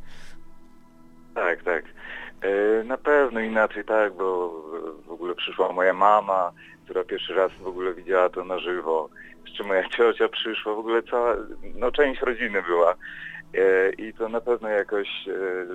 Tak, 1.34 1.62
tak. 1.62 1.84
Na 2.84 2.96
pewno 2.96 3.40
inaczej 3.40 3.84
tak, 3.84 4.14
bo 4.14 4.52
w 5.06 5.10
ogóle 5.10 5.34
przyszła 5.34 5.72
moja 5.72 5.92
mama, 5.92 6.52
która 6.84 7.04
pierwszy 7.04 7.34
raz 7.34 7.52
w 7.52 7.66
ogóle 7.66 7.94
widziała 7.94 8.28
to 8.28 8.44
na 8.44 8.58
żywo 8.58 9.08
czy 9.56 9.64
moja 9.64 9.88
ciocia 9.96 10.28
przyszła, 10.28 10.74
w 10.74 10.78
ogóle 10.78 11.02
cała, 11.02 11.36
no 11.74 11.92
część 11.92 12.20
rodziny 12.20 12.62
była. 12.62 12.94
E, 13.54 13.90
I 13.90 14.14
to 14.14 14.28
na 14.28 14.40
pewno 14.40 14.68
jakoś, 14.68 15.08
e, 15.28 15.66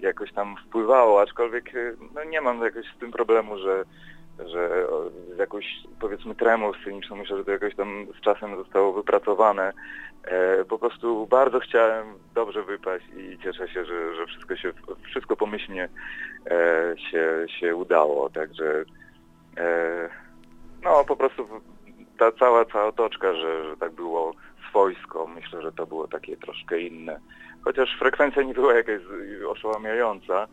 jakoś 0.00 0.32
tam 0.32 0.56
wpływało, 0.66 1.20
aczkolwiek 1.20 1.74
e, 1.74 1.92
no 2.14 2.24
nie 2.24 2.40
mam 2.40 2.62
jakoś 2.62 2.86
z 2.96 2.98
tym 2.98 3.12
problemu, 3.12 3.58
że, 3.58 3.84
że 4.46 4.86
jakąś 5.38 5.64
powiedzmy 6.00 6.34
tremą 6.34 6.72
sceniczną 6.82 7.16
myślę, 7.16 7.36
że 7.36 7.44
to 7.44 7.50
jakoś 7.50 7.74
tam 7.74 8.06
z 8.18 8.20
czasem 8.20 8.56
zostało 8.56 8.92
wypracowane. 8.92 9.72
Po 10.68 10.78
prostu 10.78 11.26
bardzo 11.26 11.60
chciałem 11.60 12.06
dobrze 12.34 12.62
wypaść 12.62 13.04
i 13.16 13.38
cieszę 13.38 13.68
się, 13.68 13.84
że, 13.84 14.14
że 14.14 14.26
wszystko 14.26 14.56
się 14.56 14.72
wszystko 15.10 15.36
pomyślnie 15.36 15.88
się, 17.10 17.46
się 17.60 17.76
udało. 17.76 18.30
Także 18.30 18.84
no 20.82 21.04
po 21.04 21.16
prostu 21.16 21.48
ta 22.18 22.32
cała, 22.32 22.64
cała 22.64 22.86
otoczka, 22.86 23.34
że, 23.34 23.64
że 23.64 23.76
tak 23.76 23.92
było 23.92 24.32
swojsko, 24.68 25.26
myślę, 25.26 25.62
że 25.62 25.72
to 25.72 25.86
było 25.86 26.08
takie 26.08 26.36
troszkę 26.36 26.80
inne. 26.80 27.20
Chociaż 27.64 27.96
frekwencja 27.98 28.42
nie 28.42 28.54
była 28.54 28.74
jakaś 28.74 29.00
oszałamiająca, 29.48 30.48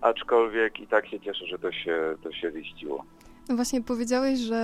aczkolwiek 0.00 0.80
i 0.80 0.86
tak 0.86 1.06
się 1.06 1.20
cieszę, 1.20 1.46
że 1.46 1.58
to 1.58 1.72
się, 1.72 2.16
to 2.22 2.32
się 2.32 2.52
ziściło. 2.52 3.04
No 3.48 3.56
właśnie 3.56 3.82
powiedziałeś, 3.82 4.38
że 4.38 4.56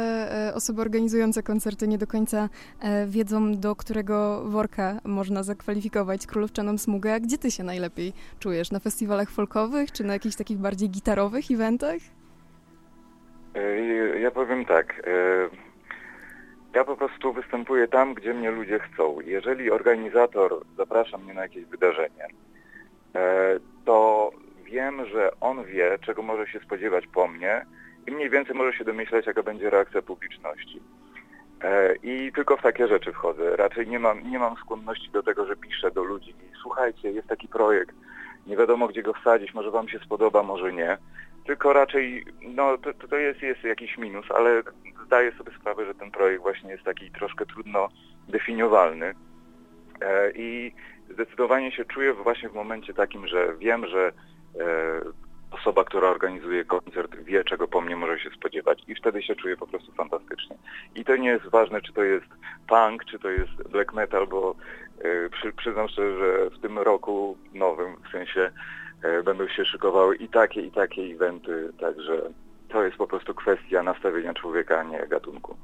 e, 0.50 0.54
osoby 0.54 0.80
organizujące 0.80 1.42
koncerty 1.42 1.88
nie 1.88 1.98
do 1.98 2.06
końca 2.06 2.48
e, 2.80 3.06
wiedzą, 3.06 3.52
do 3.52 3.76
którego 3.76 4.44
worka 4.44 5.00
można 5.04 5.42
zakwalifikować 5.42 6.26
królowczaną 6.26 6.78
smugę. 6.78 7.14
A 7.14 7.20
gdzie 7.20 7.38
ty 7.38 7.50
się 7.50 7.64
najlepiej 7.64 8.12
czujesz? 8.38 8.70
Na 8.70 8.78
festiwalach 8.80 9.30
folkowych, 9.30 9.92
czy 9.92 10.04
na 10.04 10.12
jakichś 10.12 10.36
takich 10.36 10.58
bardziej 10.58 10.90
gitarowych 10.90 11.50
eventach? 11.50 11.96
E, 13.54 14.20
ja 14.20 14.30
powiem 14.30 14.64
tak. 14.64 15.02
Ja 16.74 16.84
po 16.84 16.96
prostu 16.96 17.32
występuję 17.32 17.88
tam, 17.88 18.14
gdzie 18.14 18.34
mnie 18.34 18.50
ludzie 18.50 18.78
chcą. 18.78 19.20
Jeżeli 19.20 19.70
organizator 19.70 20.62
zaprasza 20.76 21.18
mnie 21.18 21.34
na 21.34 21.42
jakieś 21.42 21.64
wydarzenie, 21.64 22.28
to 23.84 24.30
wiem, 24.64 25.06
że 25.06 25.30
on 25.40 25.64
wie, 25.64 25.98
czego 26.06 26.22
może 26.22 26.46
się 26.46 26.60
spodziewać 26.60 27.06
po 27.06 27.28
mnie, 27.28 27.66
i 28.06 28.10
mniej 28.10 28.30
więcej 28.30 28.54
może 28.54 28.78
się 28.78 28.84
domyśleć, 28.84 29.26
jaka 29.26 29.42
będzie 29.42 29.70
reakcja 29.70 30.02
publiczności. 30.02 30.82
E, 31.62 31.94
I 32.02 32.32
tylko 32.32 32.56
w 32.56 32.62
takie 32.62 32.88
rzeczy 32.88 33.12
wchodzę. 33.12 33.56
Raczej 33.56 33.86
nie 33.88 33.98
mam, 33.98 34.30
nie 34.30 34.38
mam 34.38 34.56
skłonności 34.56 35.10
do 35.10 35.22
tego, 35.22 35.46
że 35.46 35.56
piszę 35.56 35.90
do 35.90 36.02
ludzi, 36.02 36.34
słuchajcie, 36.62 37.10
jest 37.10 37.28
taki 37.28 37.48
projekt, 37.48 37.96
nie 38.46 38.56
wiadomo 38.56 38.88
gdzie 38.88 39.02
go 39.02 39.14
wsadzić, 39.14 39.54
może 39.54 39.70
wam 39.70 39.88
się 39.88 39.98
spodoba, 39.98 40.42
może 40.42 40.72
nie. 40.72 40.98
Tylko 41.46 41.72
raczej, 41.72 42.24
no 42.42 42.78
to, 42.78 43.08
to 43.08 43.16
jest, 43.16 43.42
jest 43.42 43.64
jakiś 43.64 43.98
minus, 43.98 44.26
ale 44.30 44.62
zdaję 45.06 45.32
sobie 45.32 45.52
sprawę, 45.60 45.86
że 45.86 45.94
ten 45.94 46.10
projekt 46.10 46.42
właśnie 46.42 46.70
jest 46.70 46.84
taki 46.84 47.10
troszkę 47.10 47.46
trudno 47.46 47.88
definiowalny. 48.28 49.14
E, 50.00 50.30
I 50.34 50.72
zdecydowanie 51.10 51.72
się 51.72 51.84
czuję 51.84 52.12
właśnie 52.12 52.48
w 52.48 52.54
momencie 52.54 52.94
takim, 52.94 53.26
że 53.26 53.54
wiem, 53.58 53.86
że 53.86 54.12
e, 54.60 55.00
osoba, 55.50 55.84
która 55.84 56.08
organizuje 56.08 56.64
koncert 56.64 57.16
wie, 57.16 57.44
czego 57.44 57.68
po 57.68 57.80
mnie 57.80 57.96
może 57.96 58.18
się 58.18 58.30
spodziewać 58.30 58.82
i 58.88 58.94
wtedy 58.94 59.22
się 59.22 59.34
czuję 59.34 59.56
po 59.56 59.66
prostu 59.66 59.92
fantastycznie. 59.92 60.56
I 60.94 61.04
to 61.04 61.16
nie 61.16 61.28
jest 61.28 61.46
ważne, 61.46 61.80
czy 61.80 61.92
to 61.92 62.02
jest 62.02 62.26
punk, 62.68 63.04
czy 63.04 63.18
to 63.18 63.30
jest 63.30 63.68
black 63.70 63.92
metal, 63.92 64.26
bo 64.26 64.54
przy, 65.32 65.52
przyznam 65.52 65.88
szczerze, 65.88 66.18
że 66.18 66.50
w 66.50 66.58
tym 66.60 66.78
roku 66.78 67.36
nowym, 67.54 67.96
w 68.08 68.12
sensie 68.12 68.50
y, 69.04 69.22
będą 69.22 69.48
się 69.48 69.64
szykowały 69.64 70.16
i 70.16 70.28
takie, 70.28 70.60
i 70.60 70.70
takie 70.70 71.02
eventy, 71.02 71.72
także 71.80 72.22
to 72.68 72.84
jest 72.84 72.96
po 72.96 73.06
prostu 73.06 73.34
kwestia 73.34 73.82
nastawienia 73.82 74.34
człowieka, 74.34 74.78
a 74.78 74.82
nie 74.82 75.06
gatunku. 75.06 75.56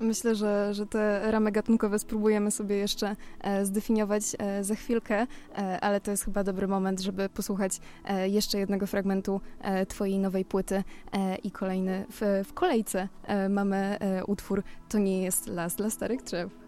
Myślę, 0.00 0.34
że, 0.34 0.74
że 0.74 0.86
te 0.86 1.30
ramy 1.30 1.52
gatunkowe 1.52 1.98
spróbujemy 1.98 2.50
sobie 2.50 2.76
jeszcze 2.76 3.16
e, 3.40 3.64
zdefiniować 3.64 4.22
e, 4.38 4.64
za 4.64 4.74
chwilkę, 4.74 5.26
e, 5.58 5.80
ale 5.80 6.00
to 6.00 6.10
jest 6.10 6.24
chyba 6.24 6.44
dobry 6.44 6.68
moment, 6.68 7.00
żeby 7.00 7.28
posłuchać 7.28 7.80
e, 8.04 8.28
jeszcze 8.28 8.58
jednego 8.58 8.86
fragmentu 8.86 9.40
e, 9.60 9.86
Twojej 9.86 10.18
nowej 10.18 10.44
płyty 10.44 10.74
e, 11.12 11.36
i 11.36 11.50
kolejny 11.50 12.06
w, 12.10 12.44
w 12.48 12.54
kolejce 12.54 13.08
mamy 13.48 13.98
utwór 14.26 14.62
To 14.88 14.98
nie 14.98 15.22
jest 15.22 15.46
las 15.46 15.76
dla 15.76 15.90
starych 15.90 16.22
drzew. 16.22 16.67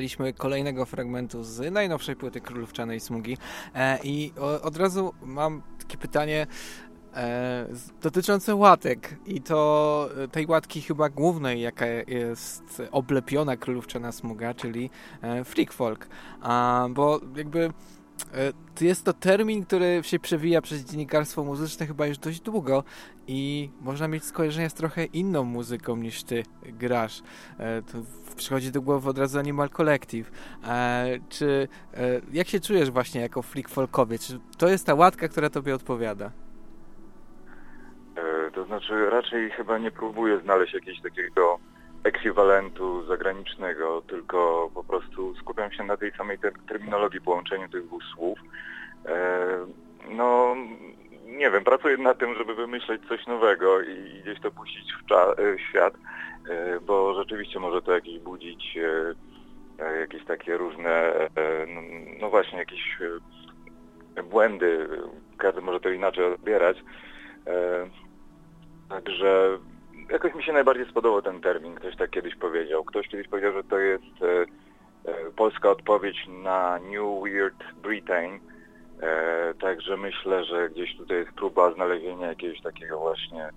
Wysłuchaliśmy 0.00 0.32
kolejnego 0.32 0.86
fragmentu 0.86 1.44
z 1.44 1.72
najnowszej 1.72 2.16
płyty 2.16 2.40
Królówczanej 2.40 3.00
Smugi. 3.00 3.36
E, 3.74 3.98
i 4.02 4.32
od 4.62 4.76
razu 4.76 5.14
mam 5.22 5.62
takie 5.78 5.98
pytanie 5.98 6.46
e, 7.14 7.66
dotyczące 8.02 8.54
łatek. 8.54 9.16
I 9.26 9.40
to 9.40 10.08
e, 10.24 10.28
tej 10.28 10.46
łatki 10.46 10.82
chyba 10.82 11.08
głównej, 11.08 11.60
jaka 11.60 11.86
jest 11.86 12.82
oblepiona 12.90 13.56
Królówczana 13.56 14.12
Smuga, 14.12 14.54
czyli 14.54 14.90
freak 15.44 15.72
folk, 15.72 16.08
bo 16.90 17.20
jakby 17.36 17.72
to 18.74 18.84
jest 18.84 19.04
to 19.04 19.12
termin, 19.12 19.64
który 19.64 20.00
się 20.02 20.18
przewija 20.18 20.62
przez 20.62 20.84
dziennikarstwo 20.84 21.44
muzyczne 21.44 21.86
chyba 21.86 22.06
już 22.06 22.18
dość 22.18 22.40
długo 22.40 22.84
i 23.26 23.70
można 23.80 24.08
mieć 24.08 24.24
skojarzenia 24.24 24.68
z 24.68 24.74
trochę 24.74 25.04
inną 25.04 25.44
muzyką 25.44 25.96
niż 25.96 26.22
ty 26.22 26.42
grasz. 26.62 27.22
Przychodzi 28.36 28.72
do 28.72 28.82
głowy 28.82 29.10
od 29.10 29.18
razu 29.18 29.38
Animal 29.38 29.68
Collective. 29.68 30.30
E, 30.66 31.06
czy 31.28 31.68
e, 31.94 32.20
jak 32.32 32.48
się 32.48 32.60
czujesz 32.60 32.90
właśnie 32.90 33.20
jako 33.20 33.42
freak 33.42 33.68
folkowiec? 33.68 34.26
Czy 34.26 34.38
to 34.58 34.68
jest 34.68 34.86
ta 34.86 34.94
łatka, 34.94 35.28
która 35.28 35.50
tobie 35.50 35.74
odpowiada? 35.74 36.30
E, 38.16 38.50
To 38.50 38.64
znaczy 38.64 39.10
raczej 39.10 39.50
chyba 39.50 39.78
nie 39.78 39.90
próbuję 39.90 40.38
znaleźć 40.40 40.74
jakiegoś 40.74 41.00
takiego 41.02 41.58
ekwiwalentu 42.04 43.06
zagranicznego, 43.06 44.02
tylko 44.08 44.70
po 44.74 44.84
prostu 44.84 45.34
skupiam 45.34 45.72
się 45.72 45.84
na 45.84 45.96
tej 45.96 46.12
samej 46.12 46.38
ter- 46.38 46.58
terminologii, 46.68 47.20
połączeniu 47.20 47.68
tych 47.68 47.86
dwóch 47.86 48.02
słów. 48.14 48.38
E, 49.06 49.46
No, 50.10 50.56
nie 51.26 51.50
wiem, 51.50 51.64
pracuję 51.64 51.96
nad 51.96 52.18
tym, 52.18 52.34
żeby 52.34 52.54
wymyśleć 52.54 53.02
coś 53.08 53.26
nowego 53.26 53.80
i 53.82 54.20
gdzieś 54.22 54.40
to 54.40 54.50
puścić 54.50 54.92
w, 54.92 55.12
e, 55.12 55.56
w 55.56 55.60
świat, 55.60 55.94
bo 56.86 57.14
rzeczywiście 57.14 57.60
może 57.60 57.82
to 57.82 57.92
jakieś 57.92 58.18
budzić 58.18 58.76
e, 58.76 59.14
e, 59.84 60.00
jakieś 60.00 60.24
takie 60.24 60.56
różne, 60.56 60.90
e, 61.14 61.30
no, 62.20 62.30
właśnie 62.30 62.58
jakieś 62.58 62.98
e, 64.16 64.22
błędy, 64.22 64.88
każdy 65.38 65.60
może 65.60 65.80
to 65.80 65.88
inaczej 65.88 66.24
odbierać. 66.24 66.76
E, 67.46 67.86
Także 68.90 69.58
jakoś 70.10 70.34
mi 70.34 70.42
się 70.42 70.52
najbardziej 70.52 70.86
spodobał 70.90 71.22
ten 71.22 71.40
termin, 71.40 71.74
ktoś 71.74 71.96
tak 71.96 72.10
kiedyś 72.10 72.36
powiedział. 72.36 72.84
Ktoś 72.84 73.08
kiedyś 73.08 73.28
powiedział, 73.28 73.52
że 73.52 73.64
to 73.64 73.78
jest 73.78 74.22
e, 74.22 74.42
e, 75.10 75.30
polska 75.36 75.70
odpowiedź 75.70 76.26
na 76.28 76.78
New 76.78 77.22
Weird 77.22 77.64
Britain. 77.82 78.40
E, 79.02 79.54
także 79.54 79.96
myślę, 79.96 80.44
że 80.44 80.70
gdzieś 80.70 80.96
tutaj 80.96 81.16
jest 81.16 81.32
próba 81.32 81.72
znalezienia 81.72 82.26
jakiegoś 82.26 82.60
takiego 82.60 82.98
właśnie 82.98 83.50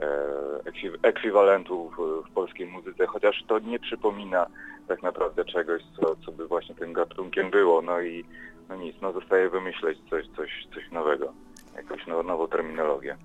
e, 0.00 0.70
ekwi- 0.70 0.98
ekwiwalentu 1.02 1.90
w, 1.90 2.30
polskiej 2.34 2.66
muzyce, 2.66 3.06
chociaż 3.06 3.44
to 3.48 3.58
nie 3.58 3.78
przypomina 3.78 4.46
tak 4.88 5.02
naprawdę 5.02 5.44
czegoś, 5.44 5.82
co, 6.00 6.16
co 6.16 6.32
by 6.32 6.46
właśnie 6.46 6.74
tym 6.74 6.92
gatunkiem 6.92 7.50
było. 7.50 7.82
No 7.82 8.00
i 8.00 8.24
no 8.68 8.76
nic, 8.76 8.96
no 9.02 9.12
zostaje 9.12 9.50
wymyśleć 9.50 9.98
coś, 10.10 10.24
coś, 10.36 10.50
coś 10.74 10.90
nowego, 10.92 11.32
jakąś 11.76 12.06
now, 12.06 12.26
nową 12.26 12.48
terminologię. 12.48 13.16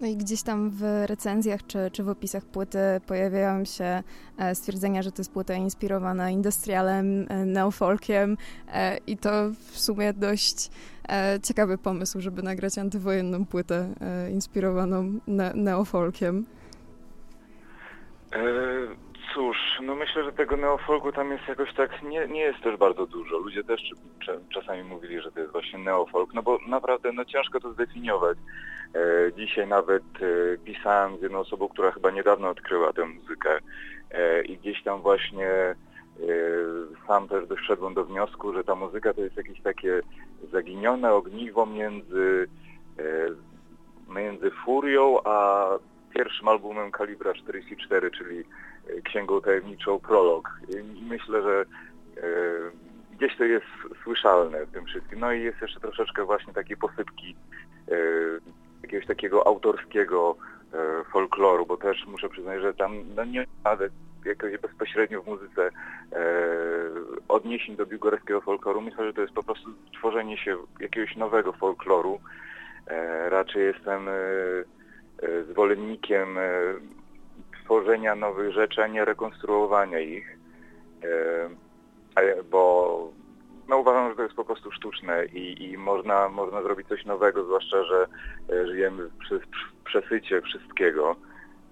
No 0.00 0.06
i 0.06 0.16
gdzieś 0.16 0.42
tam 0.42 0.70
w 0.70 0.82
recenzjach 1.06 1.66
czy, 1.66 1.78
czy 1.92 2.02
w 2.02 2.08
opisach 2.08 2.44
płyty 2.44 2.78
pojawiają 3.06 3.64
się 3.64 4.02
e, 4.38 4.54
stwierdzenia, 4.54 5.02
że 5.02 5.12
to 5.12 5.20
jest 5.20 5.32
płyta 5.32 5.54
inspirowana 5.54 6.30
industrialem, 6.30 7.26
e, 7.28 7.44
neofolkiem 7.44 8.36
i 9.06 9.16
to 9.16 9.30
w 9.50 9.78
sumie 9.78 10.12
dość 10.12 10.70
ciekawy 11.42 11.78
pomysł, 11.78 12.20
żeby 12.20 12.42
nagrać 12.42 12.78
antywojenną 12.78 13.46
płytę 13.46 13.88
e, 14.00 14.30
inspirowaną 14.30 15.12
ne 15.26 15.52
neofolkiem. 15.54 16.44
E, 18.32 18.40
cóż, 19.34 19.56
no 19.82 19.94
myślę, 19.94 20.24
że 20.24 20.32
tego 20.32 20.56
neofolku 20.56 21.12
tam 21.12 21.32
jest 21.32 21.48
jakoś 21.48 21.74
tak, 21.74 22.02
nie, 22.02 22.28
nie 22.28 22.40
jest 22.40 22.60
też 22.60 22.76
bardzo 22.76 23.06
dużo. 23.06 23.38
Ludzie 23.38 23.64
też 23.64 23.80
cz- 24.26 24.40
czasami 24.54 24.82
mówili, 24.84 25.20
że 25.20 25.32
to 25.32 25.40
jest 25.40 25.52
właśnie 25.52 25.78
neofolk, 25.78 26.34
no 26.34 26.42
bo 26.42 26.58
naprawdę 26.68 27.12
no 27.12 27.24
ciężko 27.24 27.60
to 27.60 27.72
zdefiniować. 27.72 28.38
E, 28.94 29.32
dzisiaj 29.32 29.66
nawet 29.66 30.02
e, 30.02 30.58
pisałem 30.64 31.18
z 31.18 31.22
jedną 31.22 31.38
osobą, 31.38 31.68
która 31.68 31.90
chyba 31.90 32.10
niedawno 32.10 32.48
odkryła 32.48 32.92
tę 32.92 33.06
muzykę 33.06 33.58
e, 34.10 34.42
i 34.42 34.58
gdzieś 34.58 34.82
tam 34.82 35.02
właśnie 35.02 35.48
e, 35.48 35.74
sam 37.06 37.28
też 37.28 37.46
doszedłem 37.46 37.94
do 37.94 38.04
wniosku, 38.04 38.52
że 38.52 38.64
ta 38.64 38.74
muzyka 38.74 39.14
to 39.14 39.20
jest 39.20 39.36
jakieś 39.36 39.60
takie 39.60 40.00
zaginione 40.52 41.12
ogniwo 41.12 41.66
między, 41.66 42.48
e, 42.98 43.02
między 44.14 44.50
furią 44.50 45.18
a 45.24 45.68
pierwszym 46.14 46.48
albumem 46.48 46.90
Kalibra 46.90 47.34
44, 47.34 48.10
czyli 48.10 48.38
e, 48.38 49.00
księgą 49.02 49.40
tajemniczą 49.40 49.98
Prolog. 49.98 50.60
Myślę, 51.08 51.42
że 51.42 51.64
gdzieś 53.16 53.36
to 53.36 53.44
jest 53.44 53.66
słyszalne 54.04 54.66
w 54.66 54.70
tym 54.70 54.86
wszystkim. 54.86 55.20
No 55.20 55.32
i 55.32 55.42
jest 55.42 55.62
jeszcze 55.62 55.80
troszeczkę 55.80 56.24
właśnie 56.24 56.52
takiej 56.52 56.76
posypki 56.76 57.36
jakiegoś 58.82 59.06
takiego 59.06 59.46
autorskiego 59.46 60.36
folkloru, 61.12 61.66
bo 61.66 61.76
też 61.76 62.06
muszę 62.06 62.28
przyznać, 62.28 62.60
że 62.60 62.74
tam 62.74 63.14
no 63.14 63.24
nie 63.24 63.46
ma 63.64 63.76
jakoś 64.24 64.58
bezpośrednio 64.58 65.22
w 65.22 65.26
muzyce 65.26 65.66
e, 65.66 65.70
odniesień 67.28 67.76
do 67.76 67.86
biłgorskiego 67.86 68.40
folkloru. 68.40 68.80
Myślę, 68.80 69.06
że 69.06 69.12
to 69.12 69.20
jest 69.20 69.34
po 69.34 69.42
prostu 69.42 69.70
tworzenie 69.98 70.38
się 70.38 70.56
jakiegoś 70.80 71.16
nowego 71.16 71.52
folkloru. 71.52 72.20
E, 72.86 73.28
raczej 73.30 73.62
jestem 73.62 74.08
e, 74.08 74.12
zwolennikiem 75.50 76.38
tworzenia 77.64 78.14
nowych 78.14 78.52
rzeczy, 78.52 78.82
a 78.82 78.86
nie 78.86 79.04
rekonstruowania 79.04 80.00
ich. 80.00 80.38
Bo 82.50 83.12
no 83.68 83.78
uważam, 83.78 84.10
że 84.10 84.16
to 84.16 84.22
jest 84.22 84.34
po 84.34 84.44
prostu 84.44 84.72
sztuczne 84.72 85.26
i, 85.26 85.70
i 85.70 85.78
można, 85.78 86.28
można 86.28 86.62
zrobić 86.62 86.88
coś 86.88 87.04
nowego, 87.04 87.44
zwłaszcza, 87.44 87.84
że 87.84 88.06
żyjemy 88.48 89.10
przy, 89.20 89.40
w 89.40 89.84
przesycie 89.84 90.42
wszystkiego. 90.42 91.16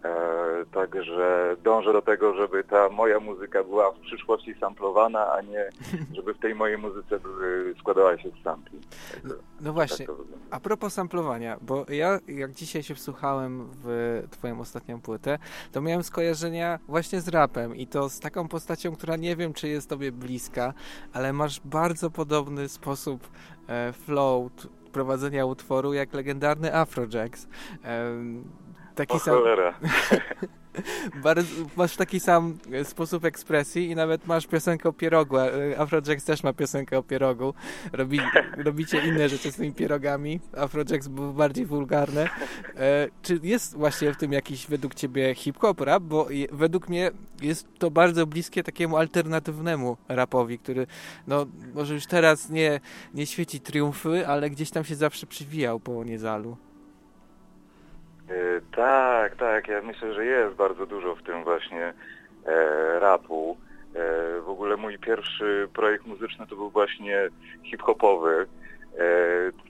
E, 0.04 0.32
Także 0.72 1.56
dążę 1.62 1.92
do 1.92 2.02
tego, 2.02 2.34
żeby 2.34 2.64
ta 2.64 2.88
moja 2.88 3.20
muzyka 3.20 3.64
była 3.64 3.92
w 3.92 3.98
przyszłości 3.98 4.54
samplowana, 4.60 5.32
a 5.32 5.40
nie 5.40 5.70
żeby 6.16 6.34
w 6.34 6.38
tej 6.38 6.54
mojej 6.54 6.78
muzyce 6.78 7.18
składała 7.80 8.18
się 8.18 8.30
z 8.40 8.44
sampli. 8.44 8.80
No, 9.24 9.34
no 9.60 9.64
Tak 9.64 9.72
właśnie, 9.72 10.06
wygląda. 10.06 10.36
a 10.50 10.60
propos 10.60 10.92
samplowania, 10.94 11.56
bo 11.60 11.86
ja 11.88 12.18
jak 12.28 12.52
dzisiaj 12.52 12.82
się 12.82 12.94
wsłuchałem 12.94 13.68
w 13.84 14.22
twoją 14.30 14.60
ostatnią 14.60 15.00
płytę, 15.00 15.38
to 15.72 15.80
miałem 15.80 16.02
skojarzenia 16.02 16.78
właśnie 16.88 17.20
z 17.20 17.28
rapem 17.28 17.76
i 17.76 17.86
to 17.86 18.08
z 18.08 18.20
taką 18.20 18.48
postacią, 18.48 18.96
która 18.96 19.16
nie 19.16 19.36
wiem, 19.36 19.52
czy 19.52 19.68
jest 19.68 19.88
tobie 19.88 20.12
bliska, 20.12 20.74
ale 21.12 21.32
masz 21.32 21.60
bardzo 21.60 22.10
podobny 22.10 22.68
sposób 22.68 23.28
e, 23.68 23.92
flow 23.92 24.50
prowadzenia 24.92 25.46
utworu 25.46 25.92
jak 25.92 26.12
legendarny 26.12 26.74
Afrojax. 26.74 27.48
Taki 28.94 29.12
O 29.12 29.18
sam, 29.18 29.38
bardzo, 31.24 31.54
masz 31.76 31.96
taki 31.96 32.20
sam 32.20 32.58
e, 32.72 32.84
sposób 32.84 33.24
ekspresji 33.24 33.90
i 33.90 33.94
nawet 33.96 34.26
masz 34.26 34.46
piosenkę 34.46 34.88
o 34.88 34.92
pierogu. 34.92 35.38
e, 35.38 35.78
Afrojax 35.78 36.24
też 36.24 36.42
ma 36.42 36.52
piosenkę 36.52 36.98
o 36.98 37.02
pierogu. 37.02 37.54
Robi, 37.92 38.20
robicie 38.66 39.06
inne 39.06 39.28
rzeczy 39.28 39.52
z 39.52 39.56
tymi 39.56 39.72
pierogami. 39.72 40.40
Afrojax 40.56 41.08
był 41.08 41.32
bardziej 41.32 41.66
wulgarny. 41.66 42.28
E, 42.76 43.08
czy 43.22 43.40
jest 43.42 43.76
właśnie 43.76 44.14
w 44.14 44.16
tym 44.16 44.32
jakiś 44.32 44.66
według 44.66 44.94
ciebie 44.94 45.34
hip-hop 45.34 45.80
rap? 45.80 46.02
Bo 46.02 46.30
je, 46.30 46.46
według 46.52 46.88
mnie 46.88 47.10
jest 47.42 47.68
to 47.78 47.90
bardzo 47.90 48.26
bliskie 48.26 48.62
takiemu 48.62 48.96
alternatywnemu 48.96 49.96
rapowi, 50.08 50.58
który 50.58 50.86
no 51.26 51.46
może 51.74 51.94
już 51.94 52.06
teraz 52.06 52.50
nie, 52.50 52.80
nie 53.14 53.26
świeci 53.26 53.60
triumfy, 53.60 54.26
ale 54.26 54.50
gdzieś 54.50 54.70
tam 54.70 54.84
się 54.84 54.94
zawsze 54.94 55.26
przywijał 55.26 55.80
po 55.80 56.04
Niezalu. 56.04 56.56
E, 58.32 58.60
Tak, 58.76 59.36
tak, 59.36 59.68
ja 59.68 59.82
myślę, 59.82 60.14
że 60.14 60.24
jest 60.24 60.56
bardzo 60.56 60.86
dużo 60.86 61.14
w 61.14 61.22
tym 61.22 61.44
właśnie 61.44 61.94
e, 62.46 62.98
rapu. 63.00 63.56
E, 63.94 64.40
w 64.40 64.48
ogóle 64.48 64.76
mój 64.76 64.98
pierwszy 64.98 65.68
projekt 65.74 66.06
muzyczny 66.06 66.46
to 66.46 66.56
był 66.56 66.70
właśnie 66.70 67.28
hip-hopowy. 67.62 68.46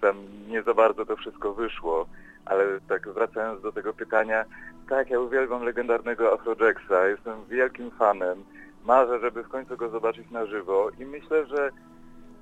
Tam 0.00 0.16
nie 0.48 0.62
za 0.62 0.74
bardzo 0.74 1.06
to 1.06 1.16
wszystko 1.16 1.54
wyszło, 1.54 2.06
ale 2.44 2.64
tak 2.88 3.08
wracając 3.08 3.62
do 3.62 3.72
tego 3.72 3.94
pytania, 3.94 4.44
tak, 4.88 5.10
ja 5.10 5.20
uwielbiam 5.20 5.64
legendarnego 5.64 6.32
Afrojacksa, 6.32 7.06
jestem 7.06 7.44
wielkim 7.48 7.90
fanem. 7.90 8.44
Marzę, 8.84 9.20
żeby 9.20 9.42
w 9.42 9.48
końcu 9.48 9.76
go 9.76 9.88
zobaczyć 9.88 10.30
na 10.30 10.46
żywo 10.46 10.90
i 10.98 11.04
myślę, 11.04 11.46
że 11.46 11.70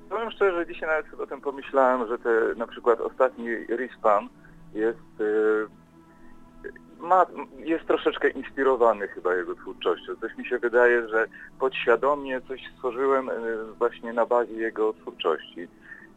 powiem 0.08 0.30
szczerze, 0.30 0.66
dzisiaj 0.66 0.88
nawet 0.88 1.06
sobie 1.06 1.22
o 1.22 1.26
tym 1.26 1.40
pomyślałem, 1.40 2.08
że 2.08 2.18
te, 2.18 2.30
na 2.56 2.66
przykład 2.66 3.00
ostatni 3.00 3.66
Respawn 3.66 4.26
jest 4.74 5.22
ma, 7.00 7.26
jest 7.58 7.86
troszeczkę 7.86 8.28
inspirowany 8.28 9.08
chyba 9.08 9.34
jego 9.34 9.54
twórczością. 9.54 10.12
Coś 10.20 10.36
mi 10.36 10.46
się 10.46 10.58
wydaje, 10.58 11.08
że 11.08 11.26
podświadomie 11.58 12.40
coś 12.40 12.60
stworzyłem 12.76 13.28
e, 13.28 13.32
właśnie 13.78 14.12
na 14.12 14.26
bazie 14.26 14.54
jego 14.54 14.92
twórczości. 14.92 15.68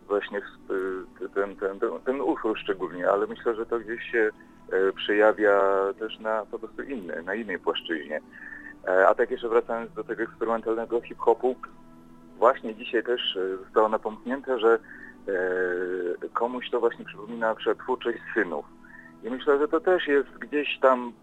Właśnie 0.07 0.41
w- 0.41 1.33
ten, 1.33 1.55
ten, 1.55 1.79
ten, 1.79 1.89
ten 2.05 2.21
szczególnie, 2.55 3.09
ale 3.09 3.27
myślę, 3.27 3.55
że 3.55 3.65
to 3.65 3.79
gdzieś 3.79 4.11
się 4.11 4.29
e, 4.71 4.91
przejawia 4.93 5.61
też 5.99 6.19
na 6.19 6.45
po 6.51 6.59
prostu 6.59 6.83
innej, 6.83 7.23
na 7.25 7.35
innej 7.35 7.59
płaszczyźnie. 7.59 8.21
E, 8.87 9.07
A 9.07 9.15
tak 9.15 9.31
jeszcze 9.31 9.49
wracając 9.49 9.93
do 9.93 10.03
tego 10.03 10.23
eksperymentalnego 10.23 11.01
hip-hopu, 11.01 11.55
właśnie 12.37 12.75
dzisiaj 12.75 13.03
też 13.03 13.35
e, 13.35 13.57
zostało 13.57 13.89
napomknięte, 13.89 14.59
że 14.59 14.79
e, 16.23 16.29
komuś 16.33 16.69
to 16.69 16.79
właśnie 16.79 17.05
przypomina 17.05 17.47
na 17.49 17.55
przykład 17.55 17.77
twórczość 17.77 18.17
synów. 18.33 18.65
I 19.23 19.29
myślę, 19.29 19.59
że 19.59 19.67
to 19.67 19.79
też 19.79 20.07
jest 20.07 20.29
gdzieś 20.29 20.79
tam, 20.79 21.13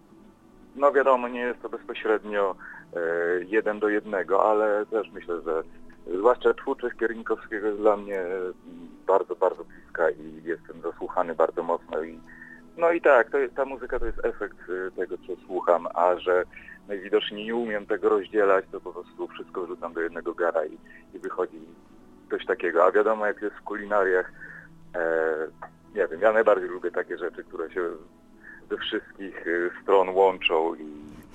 no 0.75 0.91
wiadomo, 0.91 1.27
nie 1.27 1.39
jest 1.39 1.61
to 1.61 1.69
bezpośrednio 1.69 2.55
e, 2.95 2.99
jeden 3.47 3.79
do 3.79 3.89
jednego, 3.89 4.51
ale 4.51 4.85
też 4.85 5.11
myślę, 5.11 5.41
że 5.41 5.63
zwłaszcza 6.17 6.53
twórczość 6.53 6.95
Piernikowskiego 6.95 7.67
jest 7.67 7.79
dla 7.79 7.97
mnie 7.97 8.19
e, 8.19 8.27
bardzo, 9.07 9.35
bardzo 9.35 9.63
bliska 9.63 10.09
i 10.09 10.43
jestem 10.43 10.81
zasłuchany 10.81 11.35
bardzo 11.35 11.63
mocno. 11.63 12.03
I, 12.03 12.19
no 12.77 12.91
i 12.91 13.01
tak, 13.01 13.29
ta 13.55 13.65
muzyka 13.65 13.99
to 13.99 14.05
jest 14.05 14.25
efekt 14.25 14.57
e, 14.69 14.91
tego, 14.91 15.17
co 15.17 15.35
słucham, 15.45 15.87
a 15.93 16.19
że 16.19 16.43
najwidoczniej 16.87 17.45
nie 17.45 17.55
umiem 17.55 17.85
tego 17.85 18.09
rozdzielać, 18.09 18.65
to 18.71 18.81
po 18.81 18.93
prostu 18.93 19.27
wszystko 19.27 19.61
wrzucam 19.61 19.93
do 19.93 20.01
jednego 20.01 20.33
gara 20.33 20.65
i, 20.65 20.77
i 21.13 21.19
wychodzi 21.19 21.59
coś 22.29 22.45
takiego. 22.45 22.85
A 22.85 22.91
wiadomo, 22.91 23.25
jak 23.25 23.41
jest 23.41 23.55
w 23.55 23.61
kulinariach, 23.61 24.31
e, 24.95 25.35
nie 25.95 26.07
wiem, 26.07 26.21
ja 26.21 26.33
najbardziej 26.33 26.69
lubię 26.69 26.91
takie 26.91 27.17
rzeczy, 27.17 27.43
które 27.43 27.71
się 27.71 27.89
ze 28.69 28.77
wszystkich 28.77 29.47
y, 29.47 29.71
stron 29.83 30.09
łączą 30.09 30.75
i 30.75 30.87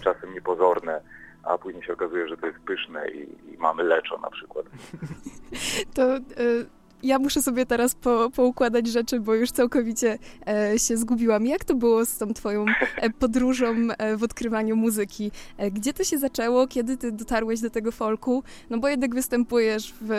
czasem 0.04 0.34
niepozorne, 0.34 1.00
a 1.42 1.58
później 1.58 1.82
się 1.82 1.92
okazuje, 1.92 2.28
że 2.28 2.36
to 2.36 2.46
jest 2.46 2.58
pyszne 2.58 3.08
i, 3.10 3.52
i 3.54 3.58
mamy 3.58 3.82
leczo 3.82 4.18
na 4.18 4.30
przykład. 4.30 4.66
To 5.94 6.16
y, 6.16 6.66
ja 7.06 7.18
muszę 7.18 7.42
sobie 7.42 7.66
teraz 7.66 7.94
po, 7.94 8.30
poukładać 8.30 8.86
rzeczy, 8.86 9.20
bo 9.20 9.34
już 9.34 9.50
całkowicie 9.50 10.18
e, 10.48 10.78
się 10.78 10.96
zgubiłam. 10.96 11.46
Jak 11.46 11.64
to 11.64 11.74
było 11.74 12.06
z 12.06 12.18
tą 12.18 12.34
twoją 12.34 12.64
e, 12.96 13.10
podróżą 13.10 13.74
e, 13.98 14.16
w 14.16 14.22
odkrywaniu 14.22 14.76
muzyki? 14.76 15.30
E, 15.56 15.70
gdzie 15.70 15.92
to 15.92 16.04
się 16.04 16.18
zaczęło? 16.18 16.66
Kiedy 16.66 16.96
ty 16.96 17.12
dotarłeś 17.12 17.60
do 17.60 17.70
tego 17.70 17.92
folku? 17.92 18.42
No 18.70 18.78
bo 18.78 18.88
jednak 18.88 19.14
występujesz 19.14 19.94
w 20.00 20.10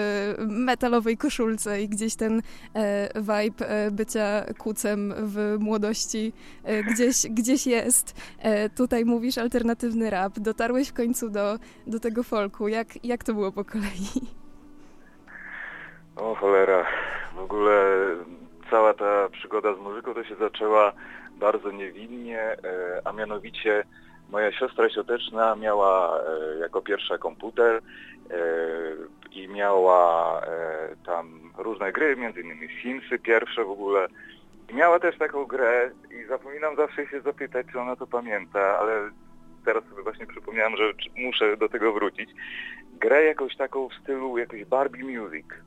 metalowej 0.47 1.17
koszulce 1.17 1.81
i 1.83 1.89
gdzieś 1.89 2.15
ten 2.15 2.41
e, 2.73 3.09
vibe 3.21 3.91
bycia 3.91 4.45
kucem 4.57 5.13
w 5.17 5.57
młodości 5.59 6.33
e, 6.63 6.83
gdzieś, 6.83 7.27
gdzieś 7.29 7.67
jest. 7.67 8.13
Tutaj 8.75 9.05
mówisz 9.05 9.37
alternatywny 9.37 10.09
rap. 10.09 10.39
Dotarłeś 10.39 10.87
w 10.87 10.93
końcu 10.93 11.29
do, 11.29 11.59
do 11.87 11.99
tego 11.99 12.23
folku. 12.23 12.67
Jak, 12.67 13.05
jak 13.05 13.23
to 13.23 13.33
było 13.33 13.51
po 13.51 13.65
kolei? 13.65 14.46
O 16.17 16.35
cholera, 16.35 16.85
w 17.35 17.39
ogóle 17.39 17.95
cała 18.71 18.93
ta 18.93 19.29
przygoda 19.29 19.75
z 19.75 19.79
muzyką 19.79 20.13
to 20.13 20.23
się 20.23 20.35
zaczęła 20.35 20.93
bardzo 21.39 21.71
niewinnie, 21.71 22.41
e, 22.41 22.57
a 23.05 23.11
mianowicie 23.11 23.83
moja 24.29 24.51
siostra 24.51 24.89
sioteczna 24.89 25.55
miała 25.55 26.19
e, 26.19 26.57
jako 26.59 26.81
pierwsza 26.81 27.17
komputer 27.17 27.75
e, 27.75 27.81
i 29.31 29.47
miała 29.47 30.41
tam 31.05 31.51
różne 31.57 31.91
gry, 31.91 32.15
między 32.15 32.41
innymi 32.41 32.67
Simsy 32.81 33.19
pierwsze 33.19 33.63
w 33.63 33.69
ogóle. 33.69 34.07
I 34.69 34.73
miała 34.73 34.99
też 34.99 35.17
taką 35.17 35.45
grę 35.45 35.91
i 36.11 36.27
zapominam 36.27 36.75
zawsze 36.75 37.07
się 37.07 37.21
zapytać, 37.21 37.67
czy 37.71 37.79
ona 37.79 37.95
to 37.95 38.07
pamięta, 38.07 38.79
ale 38.79 39.09
teraz 39.65 39.83
sobie 39.83 40.03
właśnie 40.03 40.27
przypomniałem, 40.27 40.77
że 40.77 40.83
muszę 41.17 41.57
do 41.57 41.69
tego 41.69 41.93
wrócić. 41.93 42.29
Grę 42.99 43.23
jakąś 43.23 43.55
taką 43.55 43.89
w 43.89 43.93
stylu 43.93 44.37
jakiejś 44.37 44.65
Barbie 44.65 45.03
Music. 45.03 45.66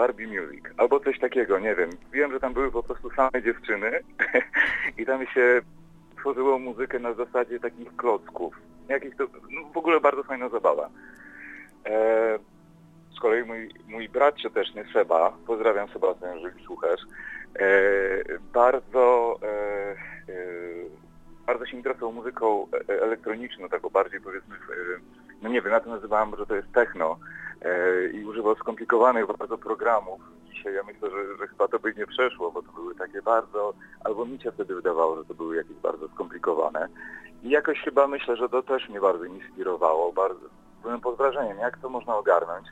Barbie 0.00 0.26
Music, 0.26 0.64
albo 0.76 1.00
coś 1.00 1.18
takiego, 1.18 1.58
nie 1.58 1.74
wiem. 1.74 1.90
Wiem, 2.12 2.32
że 2.32 2.40
tam 2.40 2.52
były 2.52 2.70
po 2.70 2.82
prostu 2.82 3.10
same 3.10 3.42
dziewczyny 3.42 3.90
i 4.98 5.06
tam 5.06 5.26
się 5.26 5.60
tworzyło 6.16 6.58
muzykę 6.58 6.98
na 6.98 7.14
zasadzie 7.14 7.60
takich 7.60 7.96
klocków. 7.96 8.54
Jakieś 8.88 9.16
to, 9.16 9.24
no 9.50 9.70
w 9.74 9.76
ogóle 9.76 10.00
bardzo 10.00 10.22
fajna 10.22 10.48
zabawa. 10.48 10.88
E, 11.86 12.38
z 13.16 13.20
kolei 13.20 13.44
mój, 13.44 13.70
mój 13.88 14.08
brat 14.08 14.36
cioteczny 14.36 14.84
Seba, 14.92 15.32
pozdrawiam 15.46 15.88
Sebastian, 15.88 16.38
jeżeli 16.38 16.64
słuchasz, 16.64 17.00
e, 17.58 17.68
bardzo, 18.52 19.38
e, 19.42 19.46
e, 19.48 19.96
bardzo 21.46 21.66
się 21.66 21.76
interesował 21.76 22.12
muzyką 22.12 22.66
e, 22.88 23.02
elektroniczną, 23.02 23.68
taką 23.68 23.88
bardziej 23.88 24.20
powiedzmy, 24.20 24.54
e, 24.54 24.58
no 25.42 25.48
nie 25.48 25.62
wiem, 25.62 25.72
ja 25.72 25.80
to 25.80 25.90
nazywałem, 25.90 26.36
że 26.38 26.46
to 26.46 26.54
jest 26.54 26.72
techno 26.72 27.18
i 28.12 28.24
używał 28.24 28.56
skomplikowanych 28.56 29.26
bardzo 29.26 29.58
programów. 29.58 30.20
Dzisiaj 30.44 30.74
ja 30.74 30.82
myślę, 30.82 31.10
że, 31.10 31.36
że 31.36 31.48
chyba 31.48 31.68
to 31.68 31.78
by 31.78 31.94
nie 31.96 32.06
przeszło, 32.06 32.50
bo 32.50 32.62
to 32.62 32.72
były 32.72 32.94
takie 32.94 33.22
bardzo, 33.22 33.74
albo 34.04 34.24
mi 34.24 34.40
się 34.40 34.52
wtedy 34.52 34.74
wydawało, 34.74 35.16
że 35.16 35.24
to 35.24 35.34
były 35.34 35.56
jakieś 35.56 35.76
bardzo 35.76 36.08
skomplikowane. 36.08 36.88
I 37.42 37.50
jakoś 37.50 37.80
chyba 37.80 38.06
myślę, 38.06 38.36
że 38.36 38.48
to 38.48 38.62
też 38.62 38.88
mnie 38.88 39.00
bardzo 39.00 39.24
inspirowało, 39.24 40.12
bardzo, 40.12 40.48
byłem 40.82 41.00
pod 41.00 41.16
wrażeniem, 41.16 41.58
jak 41.58 41.78
to 41.78 41.88
można 41.88 42.16
ogarnąć. 42.16 42.66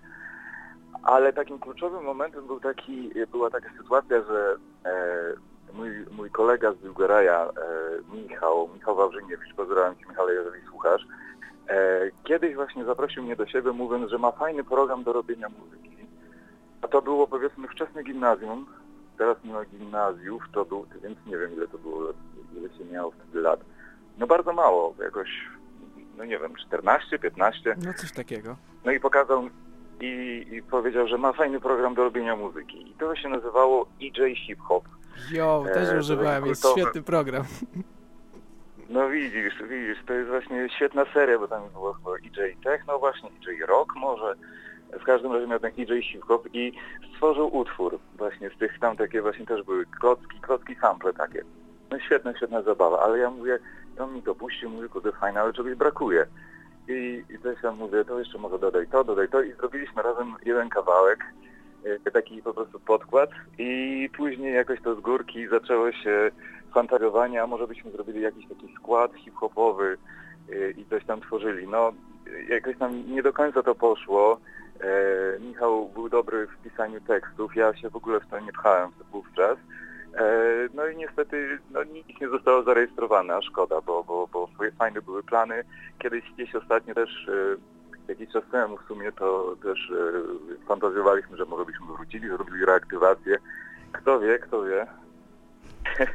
Ale 1.03 1.33
takim 1.33 1.59
kluczowym 1.59 2.05
momentem 2.05 2.47
był 2.47 2.61
taki, 2.61 3.11
była 3.33 3.51
taka 3.51 3.69
sytuacja, 3.79 4.23
że 4.23 4.57
e, 4.85 5.35
mój, 5.73 5.91
mój 6.11 6.31
kolega 6.31 6.73
z 6.73 6.77
Biłgoraja, 6.77 7.45
e, 7.45 7.51
Michał, 8.17 8.69
Michał 8.75 8.97
Wawrzyniewicz, 8.97 9.55
pozdrawiam 9.57 9.97
Cię 9.97 10.07
Michale, 10.09 10.33
jeżeli 10.35 10.67
słuchasz, 10.67 11.03
e, 11.03 11.28
kiedyś 12.25 12.55
właśnie 12.55 12.85
zaprosił 12.85 13.23
mnie 13.23 13.37
do 13.37 13.47
siebie, 13.47 13.73
mówiąc, 13.73 14.11
że 14.11 14.19
ma 14.19 14.33
fajny 14.33 14.65
program 14.65 15.05
do 15.05 15.13
robienia 15.13 15.49
muzyki. 15.49 15.89
A 16.83 16.89
to 16.89 17.03
było 17.03 17.27
powiedzmy 17.27 17.69
wczesne 17.69 18.03
gimnazjum, 18.05 18.67
teraz 19.19 19.37
nie 19.45 19.53
ma 19.53 19.65
gimnazjów, 19.65 20.43
to 20.53 20.65
był, 20.65 20.87
więc 21.03 21.19
nie 21.27 21.37
wiem 21.39 21.53
ile 21.53 21.69
to 21.69 21.79
było, 21.79 22.01
ile 22.57 22.69
się 22.79 22.85
miało 22.93 23.11
wtedy 23.11 23.41
lat. 23.41 23.61
No 24.19 24.27
bardzo 24.27 24.53
mało, 24.53 24.95
jakoś, 25.03 25.29
no 26.17 26.25
nie 26.25 26.39
wiem, 26.39 26.55
14, 26.55 27.19
15. 27.19 27.77
No 27.85 27.95
coś 27.95 28.13
takiego. 28.13 28.57
No 28.85 28.93
i 28.93 29.01
pokazał 29.01 29.49
i, 30.01 30.47
i 30.53 30.63
powiedział, 30.63 31.09
że 31.09 31.19
ma 31.19 31.33
fajny 31.33 31.61
program 31.61 31.95
do 31.95 32.05
robienia 32.05 32.37
muzyki. 32.37 32.91
I 32.91 32.95
to 32.95 33.17
się 33.17 33.29
nazywało 33.29 33.87
EJ 34.03 34.35
Hip 34.37 34.61
Hop. 34.61 34.85
Jo, 35.33 35.65
E, 35.71 35.75
też 35.75 35.89
to 35.91 35.97
używałem, 35.99 36.47
jest 36.47 36.63
kultowy. 36.63 36.81
świetny 36.83 37.03
program. 37.03 37.45
No 38.89 39.09
widzisz, 39.09 39.63
widzisz, 39.63 40.05
to 40.07 40.13
jest 40.13 40.29
właśnie 40.29 40.69
świetna 40.77 41.05
seria, 41.15 41.39
bo 41.39 41.49
tam 41.49 41.69
było 41.73 41.93
chyba 41.93 42.11
EJ 42.17 42.57
Techno 42.65 42.99
właśnie, 42.99 43.31
EJ 43.49 43.61
Rock 43.67 43.95
może. 43.97 44.35
W 45.01 45.05
każdym 45.05 45.33
razie 45.33 45.47
miał 45.47 45.61
ten 45.61 45.73
EJ 45.79 46.03
Hip 46.03 46.25
Hop 46.25 46.49
i 46.53 46.73
stworzył 47.15 47.57
utwór 47.57 47.99
właśnie 48.17 48.51
z 48.51 48.59
tych 48.59 48.79
tam 48.79 48.97
takie 48.97 49.23
właśnie 49.23 49.47
też 49.47 49.63
były 49.63 49.87
klocki, 49.87 50.41
klocki 50.41 50.75
sample 50.75 51.13
takie. 51.13 51.43
No 51.91 51.99
świetna, 51.99 52.37
świetna 52.37 52.63
zabawa, 52.63 53.01
ale 53.01 53.19
ja 53.19 53.31
mówię, 53.31 53.59
on 53.99 54.15
mi 54.15 54.23
to 54.23 54.35
puścił, 54.35 54.71
mówię, 54.71 54.89
kurde 54.89 55.13
fajne, 55.13 55.41
ale 55.41 55.53
czegoś 55.53 55.75
brakuje. 55.75 56.27
I, 56.89 57.25
i 57.31 57.39
też 57.39 57.63
ja 57.63 57.73
mówię, 57.73 58.05
to 58.05 58.19
jeszcze 58.19 58.39
może 58.39 58.59
dodaj 58.59 58.87
to, 58.87 59.05
dodaj 59.05 59.29
to 59.29 59.43
i 59.43 59.53
zrobiliśmy 59.53 60.03
razem 60.03 60.35
jeden 60.45 60.69
kawałek, 60.69 61.25
taki 62.13 62.43
po 62.43 62.55
prostu 62.55 62.81
podkład 62.81 63.31
i 63.59 64.11
później 64.17 64.55
jakoś 64.55 64.81
to 64.83 64.95
z 64.95 65.01
górki 65.01 65.49
zaczęło 65.49 65.93
się 65.93 66.31
fantazjowanie, 66.75 67.43
a 67.43 67.47
może 67.47 67.67
byśmy 67.67 67.91
zrobili 67.91 68.21
jakiś 68.21 68.49
taki 68.49 68.75
skład 68.75 69.15
hip-hopowy 69.15 69.97
e, 70.53 70.71
i 70.71 70.85
coś 70.85 71.05
tam 71.05 71.21
tworzyli. 71.21 71.69
No 71.69 71.93
jakoś 72.49 72.79
nam 72.79 73.13
nie 73.13 73.23
do 73.23 73.33
końca 73.33 73.63
to 73.63 73.75
poszło. 73.75 74.41
E, 74.81 75.41
Michał 75.41 75.89
był 75.89 76.09
dobry 76.09 76.47
w 76.47 76.63
pisaniu 76.63 77.01
tekstów, 77.01 77.57
ja 77.57 77.77
się 77.77 77.91
w 77.91 77.97
ogóle 77.97 78.21
w 78.21 78.27
to 78.27 78.41
nie 78.41 78.53
pchałem 78.53 78.91
wówczas. 79.13 79.59
E, 80.15 80.69
no 80.75 80.87
i 80.87 80.97
niestety 80.97 81.59
no, 81.71 81.85
nic 81.85 82.21
nie 82.21 82.29
zostało 82.29 82.63
zarejestrowane, 82.63 83.35
a 83.35 83.43
szkoda, 83.43 83.81
bo, 83.81 84.05
bo, 84.05 84.29
bo 84.33 84.49
fajne 84.79 85.03
były 85.03 85.23
plany. 85.23 85.65
Kiedyś 85.99 86.25
gdzieś 86.35 86.55
ostatnio 86.55 86.95
też, 86.95 87.29
e, 87.29 87.57
jakiś 88.09 88.33
czas 88.33 88.45
temu 88.51 88.77
w 88.77 88.89
sumie 88.89 89.13
to 89.13 89.57
też 89.63 89.91
e, 89.91 90.67
fantazjowaliśmy, 90.67 91.37
że 91.37 91.45
może 91.45 91.65
byśmy 91.65 91.87
wrócili, 91.87 92.29
zrobili 92.29 92.65
reaktywację. 92.65 93.39
Kto 93.93 94.21
wie, 94.21 94.39
kto 94.39 94.63
wie. 94.63 94.87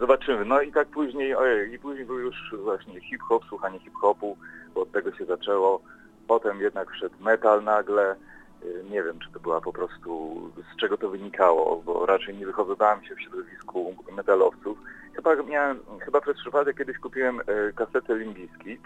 Zobaczymy. 0.00 0.44
No 0.44 0.60
i 0.60 0.72
tak 0.72 0.88
później, 0.88 1.34
ojej, 1.34 1.74
i 1.74 1.78
później 1.78 2.06
był 2.06 2.18
już 2.18 2.54
właśnie 2.62 3.00
hip-hop, 3.00 3.44
słuchanie 3.48 3.78
hip-hopu, 3.78 4.36
bo 4.74 4.80
od 4.80 4.92
tego 4.92 5.12
się 5.12 5.24
zaczęło. 5.24 5.80
Potem 6.28 6.60
jednak 6.60 6.90
wszedł 6.90 7.14
metal 7.20 7.64
nagle. 7.64 8.16
Y, 8.64 8.84
Nie 8.90 9.02
wiem, 9.02 9.18
czy 9.18 9.32
to 9.32 9.40
była 9.40 9.60
po 9.60 9.72
prostu, 9.72 10.40
z 10.74 10.80
czego 10.80 10.96
to 10.96 11.08
wynikało, 11.08 11.82
bo 11.86 12.06
raczej 12.06 12.36
nie 12.36 12.46
wychowywałem 12.46 13.04
się 13.04 13.14
w 13.14 13.20
środowisku 13.20 13.94
metalowców. 14.16 14.78
Chyba 15.14 15.36
miałem, 15.36 15.78
chyba 16.00 16.20
przez 16.20 16.36
przypadek 16.36 16.76
kiedyś 16.76 16.98
kupiłem 16.98 17.40
e, 17.40 17.72
kasetę 17.72 18.14
Limbiskit 18.16 18.80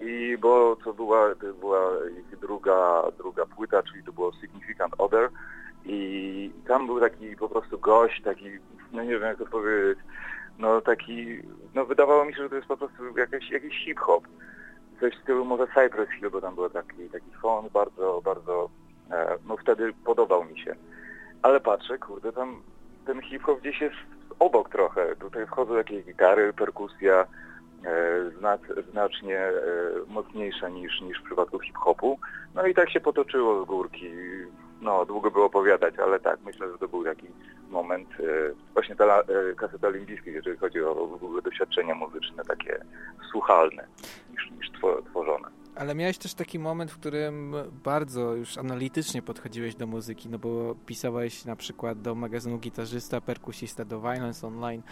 i 0.00 0.38
bo 0.40 0.76
to 0.84 0.92
była, 0.92 1.34
to 1.34 1.52
była 1.52 1.90
ich 2.20 2.38
druga, 2.38 3.02
druga 3.18 3.46
płyta, 3.46 3.82
czyli 3.82 4.04
to 4.04 4.12
było 4.12 4.32
Significant 4.32 4.94
Other 4.98 5.30
i 5.84 6.50
tam 6.66 6.86
był 6.86 7.00
taki 7.00 7.36
po 7.36 7.48
prostu 7.48 7.78
gość, 7.78 8.22
taki, 8.22 8.50
no 8.92 9.02
nie 9.02 9.10
wiem 9.10 9.22
jak 9.22 9.38
to 9.38 9.46
powiedzieć, 9.46 9.98
no 10.58 10.80
taki, 10.80 11.42
no 11.74 11.84
wydawało 11.84 12.24
mi 12.24 12.34
się, 12.34 12.42
że 12.42 12.48
to 12.48 12.56
jest 12.56 12.68
po 12.68 12.76
prostu 12.76 13.02
jakiś, 13.18 13.84
hip-hop. 13.84 14.24
Coś 15.00 15.14
w 15.14 15.22
stylu 15.22 15.44
może 15.44 15.66
Cypress 15.66 16.10
Hill, 16.10 16.30
bo 16.30 16.40
tam 16.40 16.54
był 16.54 16.70
taki, 16.70 17.08
taki 17.12 17.30
fon 17.42 17.68
bardzo, 17.72 18.22
bardzo, 18.24 18.68
e, 19.10 19.38
no 19.46 19.56
wtedy 19.56 19.92
podobał 20.04 20.44
mi 20.44 20.60
się. 20.60 20.74
Ale 21.42 21.60
patrzę, 21.60 21.98
kurde, 21.98 22.32
tam 22.32 22.62
ten 23.06 23.22
hip-hop 23.22 23.60
gdzieś 23.60 23.80
jest 23.80 23.96
obok 24.38 24.70
trochę. 24.70 25.16
Tutaj 25.16 25.46
wchodzą 25.46 25.74
jakieś 25.74 26.04
gitary, 26.04 26.52
perkusja, 26.52 27.26
znacznie 28.92 29.38
e, 29.38 29.52
mocniejsza 30.08 30.68
niż, 30.68 31.00
niż 31.00 31.18
w 31.20 31.24
przypadku 31.24 31.60
hip-hopu. 31.60 32.18
No 32.54 32.66
i 32.66 32.74
tak 32.74 32.90
się 32.90 33.00
potoczyło 33.00 33.64
z 33.64 33.66
górki. 33.66 34.10
No, 34.80 35.06
długo 35.06 35.30
było 35.30 35.46
opowiadać, 35.46 35.98
ale 35.98 36.20
tak, 36.20 36.38
myślę, 36.44 36.72
że 36.72 36.78
to 36.78 36.88
był 36.88 37.04
taki 37.04 37.26
moment, 37.70 38.08
e, 38.20 38.24
właśnie 38.72 38.96
ta 38.96 39.20
e, 39.20 39.54
kaseta 39.56 39.88
olimpijska, 39.88 40.30
jeżeli 40.30 40.58
chodzi 40.58 40.80
o 40.80 41.18
doświadczenia 41.44 41.94
muzyczne, 41.94 42.44
takie 42.44 42.84
słuchalne 43.30 43.86
niż, 44.30 44.50
niż 44.50 44.70
two, 44.70 45.02
tworzone. 45.02 45.48
Ale 45.76 45.94
miałeś 45.94 46.18
też 46.18 46.34
taki 46.34 46.58
moment, 46.58 46.90
w 46.90 46.98
którym 46.98 47.54
bardzo 47.84 48.34
już 48.34 48.58
analitycznie 48.58 49.22
podchodziłeś 49.22 49.74
do 49.74 49.86
muzyki, 49.86 50.28
no 50.28 50.38
bo 50.38 50.74
pisałeś 50.86 51.44
na 51.44 51.56
przykład 51.56 52.02
do 52.02 52.14
magazynu 52.14 52.58
Gitarzysta, 52.58 53.20
Perkusista, 53.20 53.84
do 53.84 54.00
Violence 54.00 54.46
Online. 54.46 54.82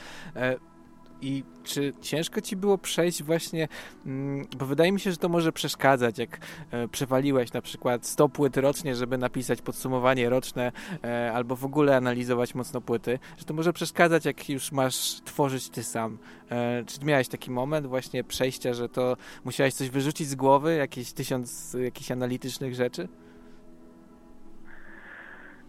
I 1.22 1.44
czy 1.64 1.92
ciężko 2.00 2.40
ci 2.40 2.56
było 2.56 2.78
przejść 2.78 3.22
właśnie, 3.22 3.68
mm, 4.06 4.46
bo 4.58 4.66
wydaje 4.66 4.92
mi 4.92 5.00
się, 5.00 5.10
że 5.10 5.16
to 5.16 5.28
może 5.28 5.52
przeszkadzać, 5.52 6.18
jak 6.18 6.38
e, 6.70 6.88
przewaliłeś 6.88 7.52
na 7.52 7.62
przykład 7.62 8.06
100 8.06 8.28
płyt 8.28 8.56
rocznie, 8.56 8.94
żeby 8.94 9.18
napisać 9.18 9.62
podsumowanie 9.62 10.28
roczne, 10.28 10.72
e, 11.04 11.32
albo 11.32 11.56
w 11.56 11.64
ogóle 11.64 11.96
analizować 11.96 12.54
mocno 12.54 12.80
płyty, 12.80 13.18
że 13.38 13.44
to 13.44 13.54
może 13.54 13.72
przeszkadzać, 13.72 14.24
jak 14.24 14.48
już 14.48 14.72
masz 14.72 15.20
tworzyć 15.24 15.68
ty 15.68 15.82
sam. 15.82 16.18
E, 16.50 16.84
Czy 16.86 17.04
miałeś 17.04 17.28
taki 17.28 17.50
moment 17.50 17.86
właśnie 17.86 18.24
przejścia, 18.24 18.74
że 18.74 18.88
to 18.88 19.16
musiałeś 19.44 19.74
coś 19.74 19.90
wyrzucić 19.90 20.28
z 20.28 20.34
głowy, 20.34 20.74
jakieś 20.74 21.12
tysiąc 21.12 21.76
jakichś 21.84 22.10
analitycznych 22.10 22.74
rzeczy? 22.74 23.08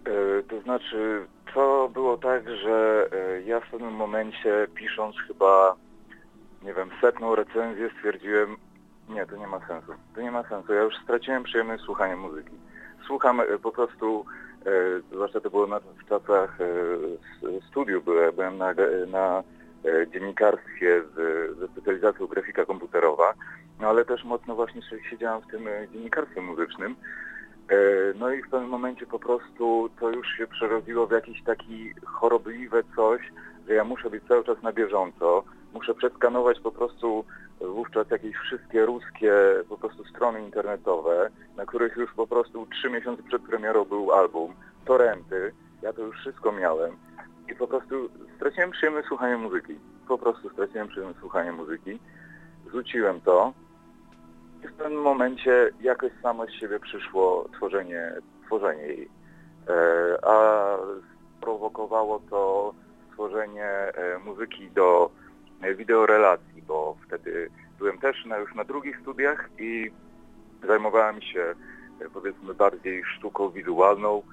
E, 0.06 0.44
To 0.44 0.62
znaczy, 0.62 1.26
to 1.54 1.90
było 1.94 2.18
tak, 2.18 2.50
że 2.50 3.08
e, 3.12 3.42
ja 3.42 3.60
w 3.60 3.70
pewnym 3.70 3.94
momencie 3.94 4.68
pisząc 4.76 5.16
chyba, 5.28 5.76
nie 6.64 6.74
wiem, 6.74 6.90
setną 7.02 7.36
recenzję 7.36 7.90
stwierdziłem, 7.98 8.58
nie, 9.10 9.26
to 9.26 9.36
nie 9.38 9.48
ma 9.48 9.68
sensu. 9.68 9.94
To 10.16 10.22
nie 10.22 10.32
ma 10.32 10.44
sensu. 10.44 10.74
Ja 10.74 10.82
już 10.82 10.96
straciłem 11.04 11.44
przyjemność 11.44 11.84
słuchania 11.84 12.18
muzyki. 12.18 12.56
Słucham 13.08 13.40
e, 13.40 13.46
po 13.62 13.72
prostu, 13.72 14.26
zwłaszcza 15.12 15.42
to 15.42 15.50
było 15.50 15.68
w 15.68 16.10
czasach 16.10 16.58
studiów, 17.70 18.06
byłem, 18.36 18.58
na, 18.58 18.74
na 19.08 19.44
dziennikarstwie 20.14 21.02
z, 21.02 21.16
ze 21.60 21.68
specjalizacją 21.68 22.28
grafika 22.28 22.66
komputerowa, 22.66 23.34
no 23.80 23.88
ale 23.88 24.06
też 24.06 24.24
mocno 24.24 24.56
właśnie 24.56 24.82
siedziałem 25.10 25.42
w 25.42 25.48
tym 25.48 25.68
dziennikarstwie 25.92 26.42
muzycznym. 26.42 26.96
E, 27.70 27.76
No 28.20 28.32
i 28.32 28.42
w 28.42 28.50
pewnym 28.50 28.70
momencie 28.70 29.06
po 29.06 29.20
prostu 29.20 29.90
to 30.00 30.10
już 30.10 30.28
się 30.28 30.48
przerodziło 30.48 31.08
w 31.08 31.12
jakiś 31.12 31.44
taki 31.44 31.94
chorobliwe 32.06 32.84
coś, 32.96 33.22
że 33.68 33.74
ja 33.74 33.84
muszę 33.84 34.10
być 34.10 34.24
cały 34.28 34.44
czas 34.44 34.64
na 34.64 34.72
bieżąco, 34.74 35.44
muszę 35.74 35.94
przeskanować 35.94 36.60
po 36.60 36.72
prostu 36.72 37.26
wówczas 37.62 38.10
jakieś 38.10 38.36
wszystkie 38.36 38.86
ruskie 38.86 39.34
po 39.70 39.78
prostu 39.78 40.06
strony 40.06 40.42
internetowe, 40.42 41.30
na 41.58 41.66
których 41.66 41.96
już 41.96 42.14
po 42.14 42.28
prostu 42.28 42.66
trzy 42.66 42.90
miesiące 42.90 43.24
przed 43.24 43.42
premierą 43.42 43.86
był 43.86 44.12
album, 44.12 44.54
torenty, 44.86 45.54
ja 45.82 45.94
to 45.94 46.02
już 46.02 46.20
wszystko 46.20 46.52
miałem 46.52 46.92
i 47.52 47.56
po 47.56 47.68
prostu 47.68 48.10
straciłem 48.36 48.72
przyjemność 48.72 49.08
słuchania 49.08 49.38
muzyki. 49.38 49.76
Po 50.08 50.18
prostu 50.18 50.50
straciłem 50.50 50.88
przyjemność 50.88 51.20
słuchania 51.20 51.52
muzyki. 51.52 52.00
Rzuciłem 52.72 53.22
to, 53.22 53.54
i 54.64 54.68
w 54.68 54.74
pewnym 54.74 55.02
momencie 55.02 55.72
jakoś 55.82 56.12
samo 56.22 56.46
z 56.46 56.52
siebie 56.52 56.80
przyszło 56.80 57.50
tworzenie, 57.54 58.14
tworzenie 58.46 58.84
jej. 58.84 59.10
E, 59.70 60.26
a 60.26 60.78
prowokowało 61.42 62.20
to 62.30 62.74
stworzenie 63.10 63.66
e, 63.66 64.20
muzyki 64.26 64.72
do 64.72 65.12
e, 65.62 65.76
wideorelacji, 65.76 66.62
bo 66.68 66.98
wtedy 67.08 67.50
byłem 67.80 67.98
też 67.98 68.26
na, 68.26 68.38
już 68.38 68.56
na 68.56 68.64
drugich 68.64 69.00
studiach 69.00 69.50
i 69.60 69.92
zajmowałem 70.68 71.22
się 71.22 71.56
powiedzmy 72.14 72.54
bardziej 72.54 73.04
sztuką 73.06 73.50
wizualną, 73.50 74.24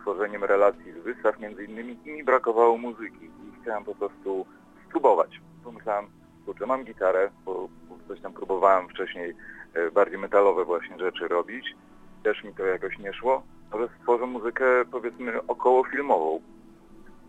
tworzeniem 0.00 0.44
relacji 0.44 0.92
z 0.92 1.04
wystaw 1.04 1.40
między 1.40 1.64
innymi 1.64 1.98
i 2.04 2.10
mi 2.10 2.24
brakowało 2.24 2.78
muzyki 2.78 3.24
i 3.24 3.62
chciałem 3.62 3.84
po 3.84 3.94
prostu 3.94 4.46
spróbować. 4.88 5.40
Pomyślałem, 5.64 6.06
kurczę, 6.46 6.66
mam 6.66 6.84
gitarę, 6.84 7.30
bo 7.44 7.68
coś 8.08 8.20
tam 8.20 8.32
próbowałem 8.32 8.88
wcześniej 8.88 9.34
e, 9.74 9.90
bardziej 9.90 10.18
metalowe 10.18 10.64
właśnie 10.64 10.98
rzeczy 10.98 11.28
robić. 11.28 11.74
Też 12.22 12.44
mi 12.44 12.54
to 12.54 12.66
jakoś 12.66 12.98
nie 12.98 13.12
szło, 13.12 13.42
ale 13.70 13.88
stworzę 14.00 14.26
muzykę 14.26 14.64
powiedzmy 14.90 15.46
około 15.46 15.84
filmową. 15.84 16.40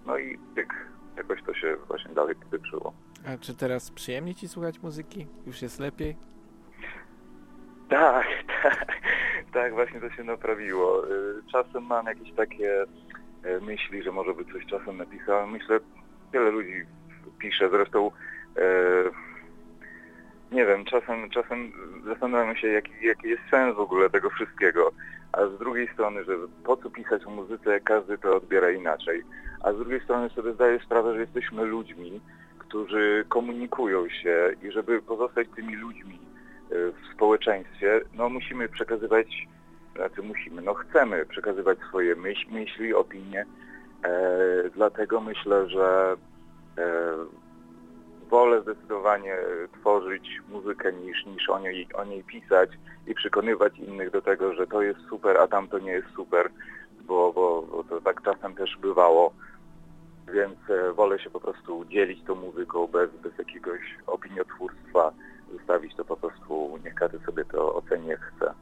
No 0.05 0.17
i 0.17 0.39
tyk, 0.55 0.73
jakoś 1.17 1.43
to 1.43 1.53
się 1.53 1.77
właśnie 1.87 2.13
dalej 2.13 2.35
potyczyło. 2.35 2.93
A 3.27 3.37
czy 3.37 3.55
teraz 3.55 3.91
przyjemnie 3.91 4.35
ci 4.35 4.47
słuchać 4.47 4.81
muzyki? 4.81 5.27
Już 5.47 5.61
jest 5.61 5.79
lepiej? 5.79 6.15
Tak, 7.89 8.27
tak, 8.63 8.85
tak, 9.53 9.73
właśnie 9.73 10.01
to 10.01 10.09
się 10.09 10.23
naprawiło. 10.23 11.07
Y, 11.07 11.43
Czasem 11.51 11.83
mam 11.83 12.05
jakieś 12.05 12.31
takie 12.33 12.85
e, 13.43 13.59
myśli, 13.61 14.03
że 14.03 14.11
może 14.11 14.33
by 14.33 14.45
coś 14.45 14.65
czasem 14.65 14.97
napisałem. 14.97 15.51
Myślę, 15.51 15.79
wiele 16.33 16.51
ludzi 16.51 16.85
pisze, 17.39 17.69
zresztą 17.69 18.11
e, 18.57 18.61
nie 20.51 20.65
wiem, 20.65 20.85
czasem, 20.85 21.29
czasem 21.29 21.71
zastanawiam 22.05 22.55
się, 22.55 22.67
jaki, 22.67 22.91
jaki 23.01 23.27
jest 23.27 23.41
sens 23.51 23.75
w 23.75 23.79
ogóle 23.79 24.09
tego 24.09 24.29
wszystkiego. 24.29 24.91
A 25.31 25.47
z 25.47 25.57
drugiej 25.57 25.87
strony, 25.93 26.23
że 26.23 26.33
po 26.63 26.77
co 26.77 26.89
pisać 26.89 27.25
o 27.25 27.29
muzyce, 27.29 27.79
każdy 27.79 28.17
to 28.17 28.35
odbiera 28.35 28.71
inaczej. 28.71 29.23
A 29.63 29.73
z 29.73 29.77
drugiej 29.77 30.01
strony 30.01 30.29
sobie 30.29 30.53
zdaję 30.53 30.79
sprawę, 30.79 31.13
że 31.13 31.19
jesteśmy 31.19 31.65
ludźmi, 31.65 32.21
którzy 32.57 33.25
komunikują 33.29 34.09
się 34.09 34.51
i 34.63 34.71
żeby 34.71 35.01
pozostać 35.01 35.47
tymi 35.55 35.75
ludźmi 35.75 36.19
y, 36.71 36.91
w 36.91 37.13
społeczeństwie, 37.13 38.01
no 38.13 38.29
musimy 38.29 38.69
przekazywać, 38.69 39.47
znaczy 39.95 40.21
musimy, 40.21 40.61
no 40.61 40.73
chcemy 40.73 41.25
przekazywać 41.25 41.77
swoje 41.89 42.15
myśl, 42.15 42.51
myśli, 42.51 42.93
opinie. 42.93 43.45
E, 44.03 44.69
dlatego 44.75 45.21
myślę, 45.21 45.69
że 45.69 46.15
e, 46.77 46.83
wolę 48.29 48.61
zdecydowanie 48.61 49.37
tworzyć 49.79 50.41
muzykę 50.49 50.93
niż, 50.93 51.25
niż 51.25 51.49
o, 51.49 51.59
niej, 51.59 51.87
o 51.93 52.03
niej 52.03 52.23
pisać 52.23 52.69
i 53.07 53.13
przekonywać 53.13 53.79
innych 53.79 54.11
do 54.11 54.21
tego, 54.21 54.53
że 54.53 54.67
to 54.67 54.81
jest 54.81 54.99
super, 55.09 55.37
a 55.37 55.47
tamto 55.47 55.79
nie 55.79 55.91
jest 55.91 56.07
super, 56.15 56.49
bo, 57.01 57.33
bo, 57.33 57.61
bo 57.61 57.83
to 57.83 58.01
tak 58.01 58.21
czasem 58.21 58.55
też 58.55 58.77
bywało. 58.81 59.33
Więc 60.33 60.57
e, 60.69 60.93
wolę 60.93 61.19
się 61.19 61.29
po 61.29 61.39
prostu 61.39 61.85
dzielić 61.85 62.23
tą 62.23 62.35
muzyką 62.35 62.87
bez, 62.87 63.11
bez 63.11 63.37
jakiegoś 63.37 63.79
opiniotwórstwa, 64.07 65.11
zostawić 65.53 65.95
to 65.95 66.05
po 66.05 66.17
prostu, 66.17 66.79
niech 66.85 66.95
każdy 66.95 67.19
sobie 67.19 67.45
to 67.45 67.75
oceni 67.75 68.09
chce. 68.09 68.53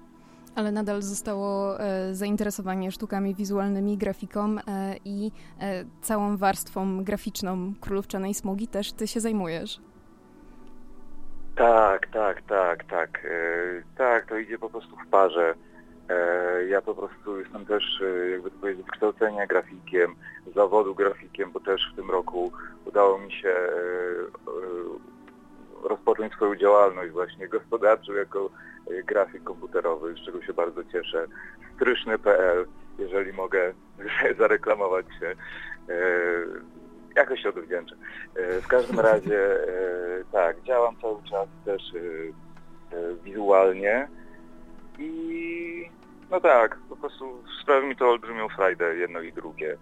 Ale 0.56 0.72
nadal 0.72 1.02
zostało 1.02 1.80
e, 1.80 2.14
zainteresowanie 2.14 2.92
sztukami 2.92 3.36
wizualnymi, 3.36 3.98
grafiką 3.98 4.56
e, 4.68 4.96
i 5.06 5.32
e, 5.62 5.86
całą 6.02 6.38
warstwą 6.38 7.04
graficzną 7.04 7.74
Królówczanej 7.82 8.34
Smugi 8.34 8.68
też 8.68 8.94
ty 8.94 9.08
się 9.08 9.20
zajmujesz. 9.20 9.80
Tak, 11.56 12.08
tak, 12.08 12.42
tak, 12.42 12.84
tak. 12.84 13.28
Tak, 13.98 14.30
to 14.30 14.38
idzie 14.38 14.58
po 14.58 14.70
prostu 14.70 14.96
w 14.96 15.10
parze. 15.10 15.56
Ja 16.70 16.82
po 16.82 16.96
prostu 16.96 17.40
jestem 17.40 17.66
też, 17.66 18.02
jakby 18.32 18.52
to 18.52 18.58
powiedzieć, 18.58 18.84
z 18.84 18.86
wykształcenia 18.86 19.48
grafikiem, 19.48 20.16
zawodu 20.56 20.96
grafikiem, 20.96 21.52
bo 21.52 21.60
też 21.60 21.92
w 21.94 21.96
tym 21.96 22.12
roku 22.12 22.52
udało 22.86 23.18
mi 23.18 23.32
się 23.32 23.54
rozpocząć 25.88 26.34
swoją 26.34 26.56
działalność 26.56 27.12
właśnie 27.12 27.48
gospodarczą 27.48 28.14
jako 28.14 28.50
e, 28.88 29.04
grafik 29.04 29.44
komputerowy, 29.44 30.14
z 30.14 30.26
czego 30.26 30.42
się 30.42 30.54
bardzo 30.54 30.84
cieszę. 30.84 31.28
Stryszny.pl, 31.76 32.66
jeżeli 33.00 33.34
mogę 33.34 33.74
zareklamować 34.40 35.06
się. 35.20 35.36
E, 35.90 35.98
jakoś 37.16 37.42
się 37.42 37.50
odwdzięczę. 37.50 37.96
E, 38.36 38.62
W 38.62 38.68
każdym 38.68 39.00
razie 39.10 39.40
tak, 40.32 40.62
działam 40.62 40.96
cały 41.02 41.24
czas 41.24 41.48
też 41.66 41.82
wizualnie 43.24 44.08
i 45.00 45.90
no 46.32 46.42
tak, 46.42 46.78
po 46.90 46.96
prostu 46.96 47.44
sprawi 47.62 47.88
mi 47.88 47.96
to 47.96 48.10
olbrzymią 48.10 48.50
frajdę 48.50 48.96
jedno 48.96 49.22
i 49.22 49.34
drugie. 49.34 49.78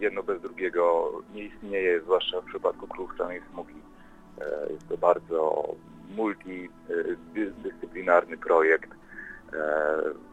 Jedno 0.00 0.22
bez 0.22 0.42
drugiego 0.42 1.12
nie 1.34 1.42
istnieje, 1.44 2.00
zwłaszcza 2.00 2.40
w 2.40 2.44
przypadku 2.44 2.86
Krówczanej 2.86 3.42
Smugi. 3.50 3.74
E, 4.40 4.72
Jest 4.72 4.88
to 4.88 4.96
bardzo 4.96 5.74
multidyscyplinarny 6.16 8.36
projekt. 8.38 8.90
E, 9.52 9.56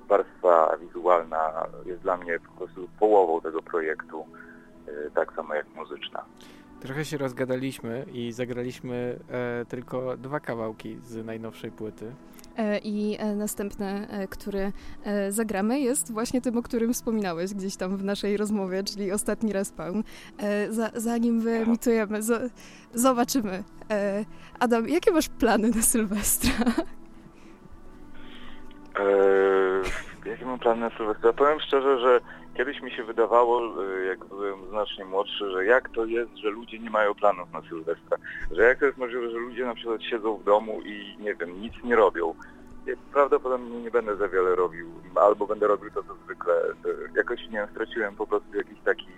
Warstwa 0.07 0.77
wizualna 0.81 1.67
jest 1.85 2.01
dla 2.01 2.17
mnie 2.17 2.39
po 2.39 2.51
prostu 2.57 2.89
połową 2.99 3.41
tego 3.41 3.61
projektu, 3.61 4.25
e, 4.87 4.91
tak 5.11 5.33
samo 5.35 5.53
jak 5.55 5.65
muzyczna. 5.75 6.25
Trochę 6.81 7.05
się 7.05 7.17
rozgadaliśmy 7.17 8.05
i 8.13 8.31
zagraliśmy 8.31 9.19
tylko 9.69 10.17
dwa 10.17 10.39
kawałki 10.39 10.97
z 11.03 11.25
najnowszej 11.25 11.71
płyty. 11.71 12.11
E, 12.57 12.77
I 12.77 13.17
e, 13.19 13.35
następny, 13.35 14.07
e, 14.09 14.27
który 14.27 14.71
zagramy, 15.29 15.79
jest 15.79 16.11
właśnie 16.13 16.41
tym, 16.41 16.57
o 16.57 16.61
którym 16.61 16.93
wspominałeś 16.93 17.53
gdzieś 17.53 17.75
tam 17.75 17.97
w 17.97 18.03
naszej 18.03 18.37
rozmowie, 18.37 18.83
czyli 18.83 19.11
ostatni 19.11 19.53
respawn. 19.53 20.01
Za, 20.69 20.91
zanim 20.95 21.41
wyemitujemy, 21.41 22.19
zo- 22.21 22.49
zobaczymy. 22.93 23.63
Adam, 24.59 24.89
jakie 24.89 25.11
masz 25.11 25.29
plany 25.29 25.69
na 25.69 25.81
Sylwestra? 25.81 26.51
Eee, 28.99 29.83
jakie 30.25 30.45
mam 30.45 30.59
plany 30.59 30.81
na 30.81 30.89
Sylwestra? 30.97 31.33
Powiem 31.33 31.59
szczerze, 31.59 31.99
że 31.99 32.19
kiedyś 32.53 32.81
mi 32.81 32.91
się 32.91 33.03
wydawało, 33.03 33.83
e, 33.83 34.05
jak 34.05 34.25
byłem 34.25 34.69
znacznie 34.69 35.05
młodszy, 35.05 35.51
że 35.51 35.65
jak 35.65 35.89
to 35.89 36.05
jest, 36.05 36.37
że 36.37 36.49
ludzie 36.49 36.79
nie 36.79 36.89
mają 36.89 37.13
planów 37.13 37.51
na 37.51 37.61
Sylwestra. 37.61 38.17
Że 38.51 38.63
jak 38.63 38.79
to 38.79 38.85
jest 38.85 38.97
możliwe, 38.97 39.31
że 39.31 39.37
ludzie 39.37 39.65
na 39.65 39.75
przykład 39.75 40.03
siedzą 40.03 40.37
w 40.37 40.43
domu 40.43 40.81
i 40.81 41.17
nie 41.19 41.35
wiem, 41.35 41.61
nic 41.61 41.73
nie 41.83 41.95
robią. 41.95 42.33
Ja 42.85 42.95
prawdopodobnie 43.13 43.81
nie 43.81 43.91
będę 43.91 44.15
za 44.15 44.27
wiele 44.27 44.55
robił, 44.55 44.87
albo 45.15 45.47
będę 45.47 45.67
robił 45.67 45.91
to 45.91 46.03
co 46.03 46.15
zwykle. 46.25 46.53
E, 46.53 47.17
Jakoś, 47.17 47.41
nie 47.41 47.57
wiem, 47.57 47.67
straciłem 47.71 48.15
po 48.15 48.27
prostu 48.27 48.57
jakiś 48.57 48.79
taki, 48.85 49.11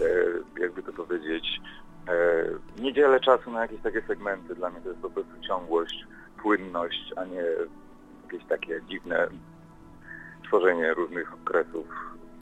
e, 0.00 0.60
jakby 0.60 0.82
to 0.82 0.92
powiedzieć, 0.92 1.60
e, 2.08 2.44
nie 2.82 2.92
dzielę 2.92 3.20
czasu 3.20 3.50
na 3.50 3.62
jakieś 3.62 3.80
takie 3.80 4.02
segmenty. 4.02 4.54
Dla 4.54 4.70
mnie 4.70 4.80
to 4.80 4.88
jest 4.88 5.00
po 5.00 5.10
prostu 5.10 5.32
ciągłość, 5.40 6.06
płynność, 6.42 7.12
a 7.16 7.24
nie 7.24 7.44
jakieś 8.24 8.48
takie 8.48 8.80
dziwne 8.88 9.28
tworzenie 10.44 10.94
różnych 10.94 11.34
okresów. 11.34 11.86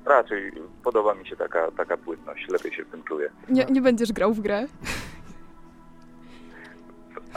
Raczej 0.05 0.53
podoba 0.85 1.15
mi 1.15 1.27
się 1.29 1.37
taka, 1.37 1.71
taka 1.71 1.97
płynność, 1.97 2.49
lepiej 2.49 2.73
się 2.73 2.85
w 2.85 2.89
tym 2.91 3.03
czuję. 3.03 3.31
Nie, 3.49 3.65
nie 3.65 3.81
będziesz 3.83 4.13
grał 4.13 4.35
w 4.35 4.41
grę? 4.41 4.67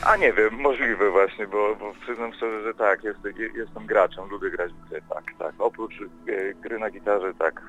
A 0.05 0.15
nie 0.17 0.33
wiem, 0.33 0.53
możliwe 0.61 1.11
właśnie, 1.11 1.47
bo, 1.47 1.75
bo 1.75 1.93
przyznam 2.01 2.33
szczerze, 2.33 2.63
że 2.63 2.73
tak, 2.73 3.03
jest, 3.03 3.19
je- 3.37 3.49
jestem 3.55 3.85
graczem, 3.85 4.29
lubię 4.29 4.49
grać 4.51 4.73
w 4.73 4.89
gry, 4.89 5.01
tak, 5.09 5.23
tak. 5.39 5.53
Oprócz 5.59 5.93
e, 6.01 6.53
gry 6.53 6.79
na 6.79 6.89
gitarze, 6.89 7.33
tak, 7.39 7.61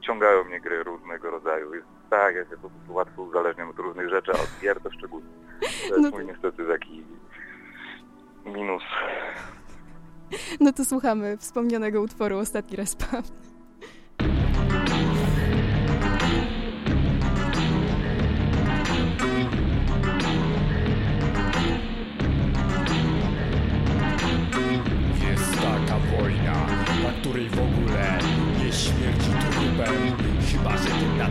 ciągają 0.00 0.44
mnie 0.44 0.60
gry 0.60 0.82
różnego 0.82 1.30
rodzaju. 1.30 1.74
Jest, 1.74 1.86
tak, 2.10 2.34
ja 2.34 2.44
się 2.44 2.56
po 2.62 2.70
prostu 2.70 2.94
łatwo 2.94 3.22
uzależniam 3.22 3.68
od 3.70 3.78
różnych 3.78 4.08
rzeczy, 4.10 4.32
a 4.32 4.34
od 4.34 4.48
gier 4.62 4.80
to 4.80 4.90
szczególnie. 4.90 5.28
To 5.60 5.66
jest 5.96 5.98
No 5.98 6.10
mój 6.10 6.26
niestety 6.26 6.64
taki 6.68 7.02
minus. 8.44 8.82
No 10.60 10.72
to 10.72 10.84
słuchamy 10.84 11.36
wspomnianego 11.36 12.00
utworu 12.02 12.38
Ostatni 12.38 12.76
respawn. 12.76 13.22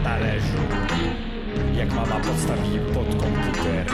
Talerzu. 0.06 0.58
Jak 1.78 1.94
mama 1.94 2.20
podstawi 2.20 2.80
pod 2.94 3.08
komputer. 3.22 3.86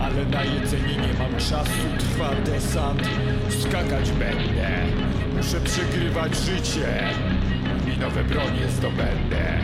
Ale 0.00 0.26
na 0.26 0.44
jedzenie 0.44 0.96
nie 0.96 1.14
mam 1.18 1.32
czasu, 1.38 1.86
trwa 1.98 2.30
desant, 2.46 3.08
skakać 3.60 4.10
będę. 4.12 4.68
Muszę 5.36 5.60
przegrywać 5.60 6.36
życie 6.36 7.08
i 7.94 8.00
nowe 8.00 8.24
bronie 8.24 8.68
zdobędę. 8.68 9.58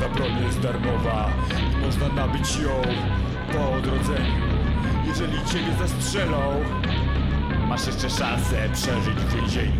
Każda 0.00 0.14
broń 0.14 0.42
jest 0.46 0.60
darmowa 0.60 1.30
i 1.72 1.86
można 1.86 2.08
nabyć 2.08 2.56
ją 2.56 2.82
po 3.52 3.72
odrodzeniu. 3.72 4.42
Jeżeli 5.06 5.38
ciebie 5.44 5.88
zastrzelą, 5.88 6.64
masz 7.68 7.86
jeszcze 7.86 8.10
szansę 8.10 8.68
przeżyć 8.74 9.14
w 9.14 9.34
więzieniu. 9.36 9.79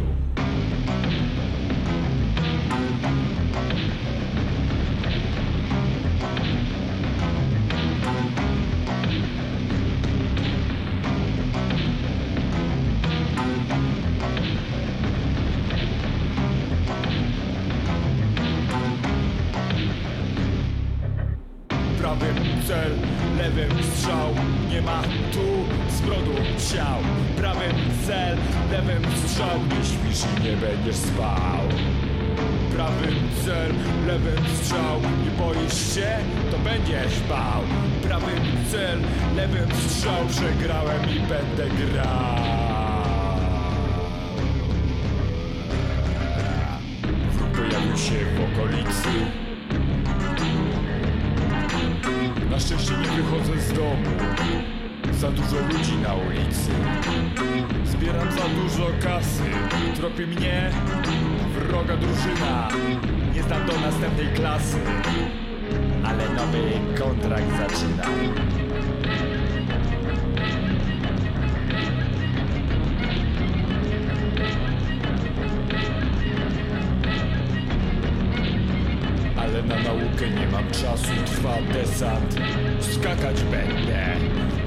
Ucieczkę, 79.64 80.40
nie 80.40 80.46
mam 80.46 80.70
czasu, 80.70 81.12
trwa 81.26 81.56
desant. 81.72 82.36
Skakać 82.80 83.42
będę, 83.42 84.06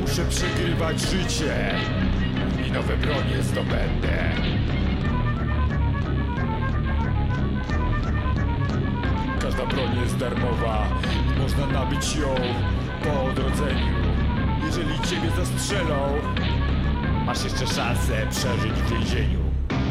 muszę 0.01 0.25
przegrywać 0.25 1.01
życie. 1.01 1.75
I 2.67 2.71
nowe 2.71 2.97
bronie 2.97 3.43
zdobędę. 3.43 4.31
Każda 9.41 9.65
broń 9.65 9.99
jest 10.01 10.17
darmowa 10.17 10.87
można 11.41 11.67
nabyć 11.67 12.15
ją 12.15 12.35
po 13.03 13.23
odrodzeniu. 13.23 13.93
Jeżeli 14.65 14.99
ciebie 14.99 15.29
zastrzelą, 15.37 16.13
masz 17.25 17.43
jeszcze 17.43 17.67
szansę 17.67 18.27
przeżyć 18.29 18.73
w 18.73 18.89
więzieniu. 18.89 19.39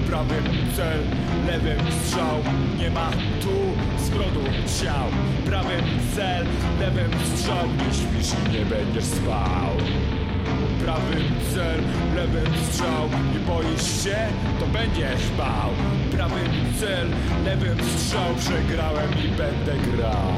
Prawym 0.08 0.44
cel, 0.76 0.98
lewym 1.46 1.92
strzał 1.92 2.38
Nie 2.78 2.90
ma 2.90 3.10
tu 3.42 3.71
zbrodu 4.02 4.44
ciał 4.80 5.06
Prawym 5.46 5.84
cel, 6.14 6.46
lewym 6.80 7.10
strzał 7.34 7.66
Nie 7.66 7.94
śpisz 7.94 8.32
i 8.38 8.52
nie 8.52 8.64
będziesz 8.64 9.04
spał. 9.04 9.72
Prawym 10.84 11.24
cel, 11.54 11.80
lewym 12.16 12.52
strzał 12.70 13.08
Nie 13.32 13.40
boisz 13.46 14.04
się, 14.04 14.18
to 14.60 14.66
będziesz 14.66 15.30
bał. 15.38 15.70
Prawym 16.12 16.52
cel, 16.80 17.08
lewym 17.44 17.78
strzał 17.96 18.34
Przegrałem 18.38 19.10
i 19.24 19.28
będę 19.28 19.74
grał. 19.96 20.32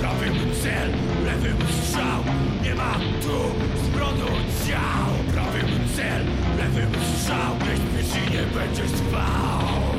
Prawym 0.00 0.34
cel, 0.62 0.88
lewym 1.24 1.58
strzał 1.82 2.20
Nie 2.62 2.74
ma 2.74 2.94
tu 3.22 3.38
zbrodu 3.84 4.30
ciał. 4.66 5.10
Prawym 5.32 5.70
cel, 5.96 6.24
lewym 6.58 6.92
strzał 7.14 7.54
Nie 7.64 7.76
śpisz 7.76 8.22
i 8.22 8.32
nie 8.32 8.42
będziesz 8.42 8.90
spał 8.90 9.89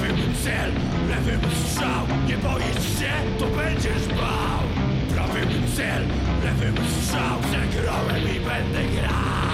Prawym 0.00 0.34
cel, 0.44 0.72
lewym 1.08 1.40
strzał. 1.64 2.06
Nie 2.28 2.36
boisz 2.36 2.98
się, 2.98 3.12
to 3.38 3.46
będziesz 3.46 4.08
bał. 4.08 4.62
Prawym 5.14 5.48
cel, 5.76 6.02
lewym 6.44 6.86
strzał. 6.86 7.38
Przegrałem 7.40 8.36
i 8.36 8.40
będę 8.40 9.00
grał 9.00 9.45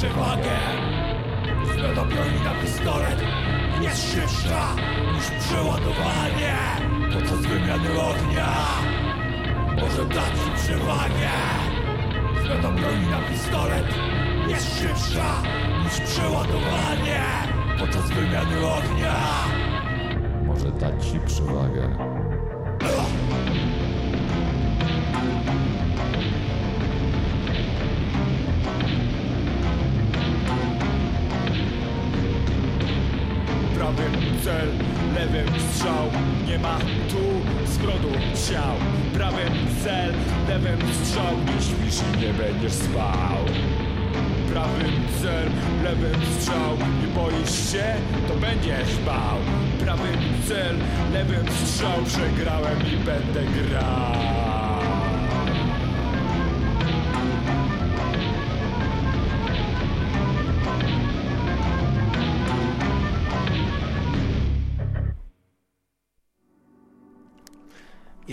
przewagę. 0.00 0.56
Broni 1.94 2.40
na 2.44 2.54
pistolet. 2.62 3.20
Jest 3.82 4.12
szybsza 4.12 4.76
niż 5.14 5.30
przeładowanie. 5.30 6.56
Podczas 7.12 7.40
wymiany 7.46 8.00
ognia 8.00 8.48
może 9.80 10.04
dać 10.04 10.32
ci 10.44 10.50
przewagę. 10.64 11.30
Zmiana 12.44 12.70
broni 12.70 13.06
na 13.10 13.20
pistolet. 13.20 13.86
Jest 14.48 14.78
szybsza 14.78 15.42
niż 15.84 16.00
przeładowanie. 16.00 17.22
Podczas 17.78 18.10
wymiany 18.10 18.66
ognia 18.66 19.14
Może 20.46 20.70
dać 20.70 21.06
ci 21.06 21.20
przewagę. 21.26 22.19
Cel, 34.44 34.68
lewym 35.14 35.60
strzał 35.60 36.06
Nie 36.46 36.58
ma 36.58 36.78
tu 37.10 37.24
zbrodu 37.72 38.12
ciał. 38.48 38.74
Prawym 39.14 39.54
cel, 39.84 40.14
lewym 40.48 40.80
strzał 41.02 41.34
Nie 41.46 41.62
śpisz 41.62 42.00
i 42.14 42.26
nie 42.26 42.32
będziesz 42.32 42.72
spał. 42.72 43.40
Prawym 44.52 44.92
cel, 45.22 45.48
lewym 45.84 46.20
strzał 46.38 46.76
Nie 47.00 47.08
boisz 47.14 47.72
się, 47.72 47.84
to 48.28 48.34
będziesz 48.34 48.96
bał. 49.06 49.38
Prawym 49.80 50.18
cel, 50.48 50.76
lewym 51.12 51.46
strzał 51.64 52.02
Przegrałem 52.06 52.78
i 52.92 52.96
będę 52.96 53.42
grał 53.68 54.59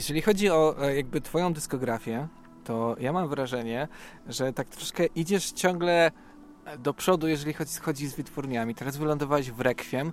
Jeżeli 0.08 0.22
chodzi 0.22 0.50
o 0.50 0.76
e, 0.82 0.96
jakby 0.96 1.22
twoją 1.22 1.54
dyskografię, 1.54 2.28
to 2.64 2.96
ja 3.00 3.14
mam 3.14 3.28
wrażenie, 3.28 3.88
że 4.28 4.54
tak 4.54 4.68
troszkę 4.68 5.06
idziesz 5.06 5.52
ciągle 5.52 6.12
do 6.80 6.94
przodu, 6.94 7.28
jeżeli 7.28 7.54
chodzi, 7.82 8.08
z 8.08 8.16
wytwórniami. 8.16 8.76
Teraz 8.76 8.98
wylądowałeś 8.98 9.52
w 9.52 9.62
Rekwiem 9.62 10.12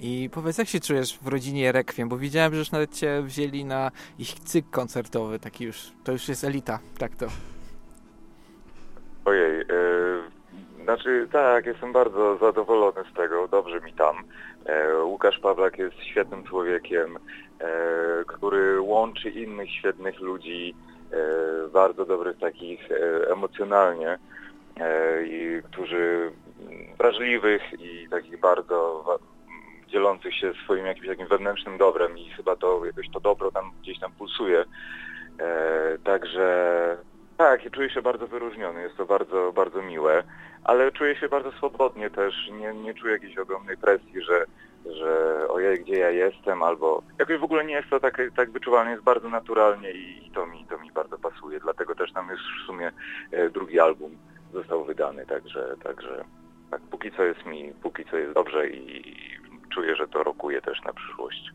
i 0.00 0.30
powiedz, 0.32 0.58
jak 0.58 0.68
się 0.68 0.80
czujesz 0.80 1.18
w 1.18 1.26
rodzinie 1.26 1.72
Rekwiem, 1.72 2.08
bo 2.08 2.18
widziałem, 2.18 2.52
że 2.52 2.58
już 2.58 2.70
nawet 2.70 2.94
cię 2.94 3.22
wzięli 3.22 3.64
na 3.64 3.90
ich 4.18 4.34
cykl 4.34 4.70
koncertowy, 4.70 5.38
taki 5.38 5.64
już, 5.64 5.92
to 6.04 6.12
już 6.12 6.28
jest 6.28 6.44
elita, 6.44 6.78
tak 6.98 7.16
to. 7.16 7.26
Ojej, 9.24 9.60
e, 9.60 9.66
znaczy 10.84 11.28
tak, 11.32 11.66
jestem 11.66 11.92
bardzo 11.92 12.38
zadowolony 12.38 13.02
z 13.12 13.16
tego, 13.16 13.48
dobrze 13.48 13.80
mi 13.80 13.92
tam. 13.92 14.16
E, 14.66 15.04
Łukasz 15.04 15.38
Pawlak 15.38 15.78
jest 15.78 16.02
świetnym 16.02 16.44
człowiekiem, 16.44 17.16
e, 17.16 17.68
który 18.26 18.80
łączy 18.80 19.30
innych 19.30 19.70
świetnych 19.70 20.20
ludzi, 20.20 20.74
e, 21.12 21.68
bardzo 21.68 22.04
dobrych 22.04 22.38
takich 22.38 22.88
emocjonalnie, 23.30 24.18
i 25.24 25.62
którzy 25.70 26.32
mm, 26.60 26.96
wrażliwych 26.98 27.62
i 27.78 28.08
takich 28.10 28.40
bardzo 28.40 29.04
dzielących 29.88 30.34
się 30.34 30.52
swoim 30.64 30.86
jakimś 30.86 31.06
takim 31.08 31.26
wewnętrznym 31.26 31.78
dobrem 31.78 32.18
i 32.18 32.30
chyba 32.30 32.56
to 32.56 32.86
jakoś 32.86 33.10
to 33.10 33.20
dobro 33.20 33.50
tam 33.50 33.70
gdzieś 33.82 33.98
tam 33.98 34.12
pulsuje. 34.12 34.64
Także 36.04 36.96
tak, 37.36 37.70
czuję 37.70 37.90
się 37.90 38.02
bardzo 38.02 38.26
wyróżniony, 38.26 38.82
jest 38.82 38.96
to 38.96 39.06
bardzo, 39.06 39.52
bardzo 39.52 39.82
miłe, 39.82 40.22
ale 40.64 40.92
czuję 40.92 41.16
się 41.16 41.28
bardzo 41.28 41.52
swobodnie 41.52 42.10
też, 42.10 42.48
nie, 42.50 42.74
nie 42.74 42.94
czuję 42.94 43.12
jakiejś 43.12 43.38
ogromnej 43.38 43.76
presji, 43.76 44.22
że, 44.22 44.44
że 44.92 45.38
ojej, 45.48 45.80
gdzie 45.80 45.98
ja 45.98 46.10
jestem, 46.10 46.62
albo 46.62 47.02
jakoś 47.18 47.38
w 47.38 47.44
ogóle 47.44 47.64
nie 47.64 47.74
jest 47.74 47.90
to 47.90 48.00
tak, 48.00 48.22
tak 48.36 48.50
wyczuwalne, 48.50 48.90
jest 48.90 49.04
bardzo 49.04 49.28
naturalnie 49.28 49.92
i, 49.92 50.26
i 50.26 50.30
to, 50.30 50.46
mi, 50.46 50.66
to 50.68 50.78
mi 50.78 50.92
bardzo 50.92 51.18
pasuje, 51.18 51.60
dlatego 51.60 51.94
też 51.94 52.12
tam 52.12 52.30
już 52.30 52.40
w 52.62 52.66
sumie 52.66 52.92
e, 53.32 53.50
drugi 53.50 53.80
album 53.80 54.10
został 54.52 54.84
wydany, 54.84 55.26
także, 55.26 55.74
także 55.82 56.24
tak, 56.70 56.80
póki 56.80 57.12
co 57.12 57.22
jest 57.22 57.46
mi, 57.46 57.72
póki 57.82 58.04
co 58.04 58.16
jest 58.16 58.34
dobrze 58.34 58.68
i, 58.68 59.08
i 59.08 59.30
czuję, 59.74 59.96
że 59.96 60.08
to 60.08 60.22
rokuje 60.22 60.60
też 60.62 60.82
na 60.82 60.92
przyszłość. 60.92 61.50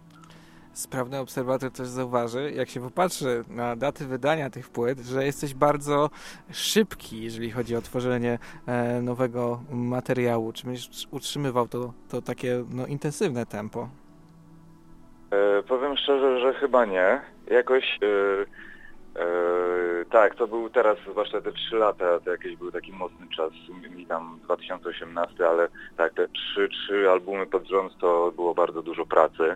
Sprawny 0.74 1.19
obserwator 1.19 1.72
też 1.72 1.88
zauważy, 1.88 2.51
jak 2.51 2.69
się 2.69 2.80
popatrzy 2.82 3.43
na 3.49 3.76
daty 3.76 4.05
wydania 4.05 4.49
tych 4.49 4.69
płyt, 4.69 4.99
że 4.99 5.26
jesteś 5.26 5.53
bardzo 5.53 6.09
szybki, 6.51 7.24
jeżeli 7.24 7.51
chodzi 7.51 7.76
o 7.76 7.82
tworzenie 7.82 8.39
e, 8.67 9.01
nowego 9.01 9.61
materiału. 9.72 10.53
Czy 10.53 10.65
będziesz 10.65 11.07
utrzymywał 11.11 11.67
to, 11.67 11.93
to 12.09 12.22
takie 12.22 12.63
no, 12.69 12.88
intensywne 12.88 13.45
tempo? 13.45 13.89
E, 15.32 15.63
powiem 15.63 15.97
szczerze, 15.97 16.39
że 16.39 16.53
chyba 16.53 16.86
nie. 16.86 17.22
Jakoś 17.47 17.99
e, 18.03 18.07
e, 19.22 20.05
tak, 20.11 20.36
to 20.36 20.47
był 20.47 20.69
teraz, 20.69 20.97
zwłaszcza 21.11 21.41
te 21.41 21.51
trzy 21.51 21.76
lata, 21.76 22.19
to 22.19 22.32
jakiś 22.32 22.55
był 22.55 22.72
taki 22.72 22.93
mocny 22.93 23.28
czas, 23.36 23.51
mi 23.95 24.05
tam 24.05 24.39
2018, 24.43 25.47
ale 25.47 25.67
tak, 25.97 26.13
te 26.13 26.28
trzy, 26.28 26.69
trzy 26.69 27.09
albumy 27.09 27.45
pod 27.45 27.67
rząd 27.67 27.97
to 27.97 28.32
było 28.36 28.53
bardzo 28.53 28.82
dużo 28.82 29.05
pracy. 29.05 29.55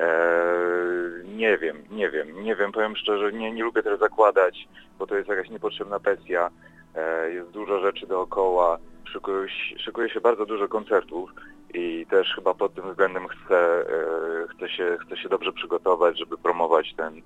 E, 0.00 1.24
nie 1.24 1.58
wiem, 1.58 1.82
nie 1.90 2.10
wiem, 2.10 2.42
nie 2.42 2.56
wiem, 2.56 2.72
powiem 2.72 2.96
szczerze, 2.96 3.32
nie, 3.32 3.52
nie 3.52 3.62
lubię 3.62 3.82
też 3.82 3.98
zakładać, 3.98 4.68
bo 4.98 5.06
to 5.06 5.16
jest 5.16 5.28
jakaś 5.28 5.50
niepotrzebna 5.50 6.00
presja, 6.00 6.50
e, 6.94 7.30
jest 7.30 7.50
dużo 7.50 7.80
rzeczy 7.80 8.06
dookoła, 8.06 8.78
szykuje, 9.12 9.48
szykuje 9.78 10.08
się 10.10 10.20
bardzo 10.20 10.46
dużo 10.46 10.68
koncertów 10.68 11.30
i 11.74 12.06
też 12.10 12.34
chyba 12.34 12.54
pod 12.54 12.74
tym 12.74 12.90
względem 12.90 13.28
chcę, 13.28 13.80
e, 13.80 13.84
chcę, 14.48 14.68
się, 14.68 14.98
chcę 15.06 15.16
się 15.16 15.28
dobrze 15.28 15.52
przygotować, 15.52 16.18
żeby 16.18 16.38
promować 16.38 16.94
ten 16.96 17.22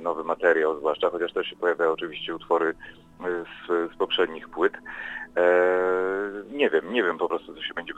nowy 0.00 0.24
materiał, 0.24 0.78
zwłaszcza 0.78 1.10
chociaż 1.10 1.32
też 1.32 1.46
się 1.46 1.56
pojawiają 1.56 1.92
oczywiście 1.92 2.34
utwory 2.34 2.74
e, 3.20 3.24
z, 3.24 3.92
z 3.94 3.96
poprzednich 3.96 4.48
płyt. 4.48 4.72
Nie 6.52 6.70
wiem, 6.70 6.92
nie 6.92 7.02
wiem 7.02 7.18
po 7.18 7.28
prostu 7.28 7.54
co 7.54 7.62
się 7.62 7.74
będzie 7.74 7.92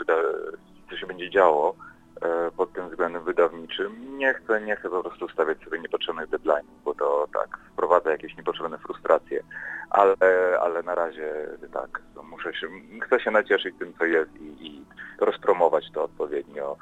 co 0.90 0.96
się 0.96 1.06
będzie 1.06 1.30
działo. 1.30 1.74
E, 2.22 2.50
pod 2.50 2.72
tym 2.72 2.88
względem 2.88 3.24
wydawniczym. 3.24 4.18
Nie 4.18 4.34
chcę, 4.34 4.60
nie 4.60 4.76
chcę 4.76 4.90
po 4.90 5.02
prostu 5.02 5.28
stawiać 5.28 5.58
sobie 5.64 5.78
niepotrzebnych 5.78 6.28
deadline'ów, 6.28 6.84
bo 6.84 6.94
to 6.94 7.26
tak 7.34 7.58
wprowadza 7.72 8.10
jakieś 8.10 8.36
niepotrzebne 8.36 8.78
frustracje, 8.78 9.42
ale, 9.90 10.16
ale 10.60 10.82
na 10.82 10.94
razie 10.94 11.48
tak, 11.72 12.02
to 12.14 12.22
muszę 12.22 12.54
się, 12.54 12.68
chcę 13.06 13.20
się 13.20 13.30
nacieszyć 13.30 13.74
tym, 13.78 13.94
co 13.98 14.04
jest 14.04 14.36
i, 14.36 14.66
i 14.66 14.84
rozpromować 15.20 15.84
to 15.94 16.04
odpowiednio. 16.04 16.76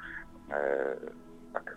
E, 0.50 0.96
tak, 1.52 1.76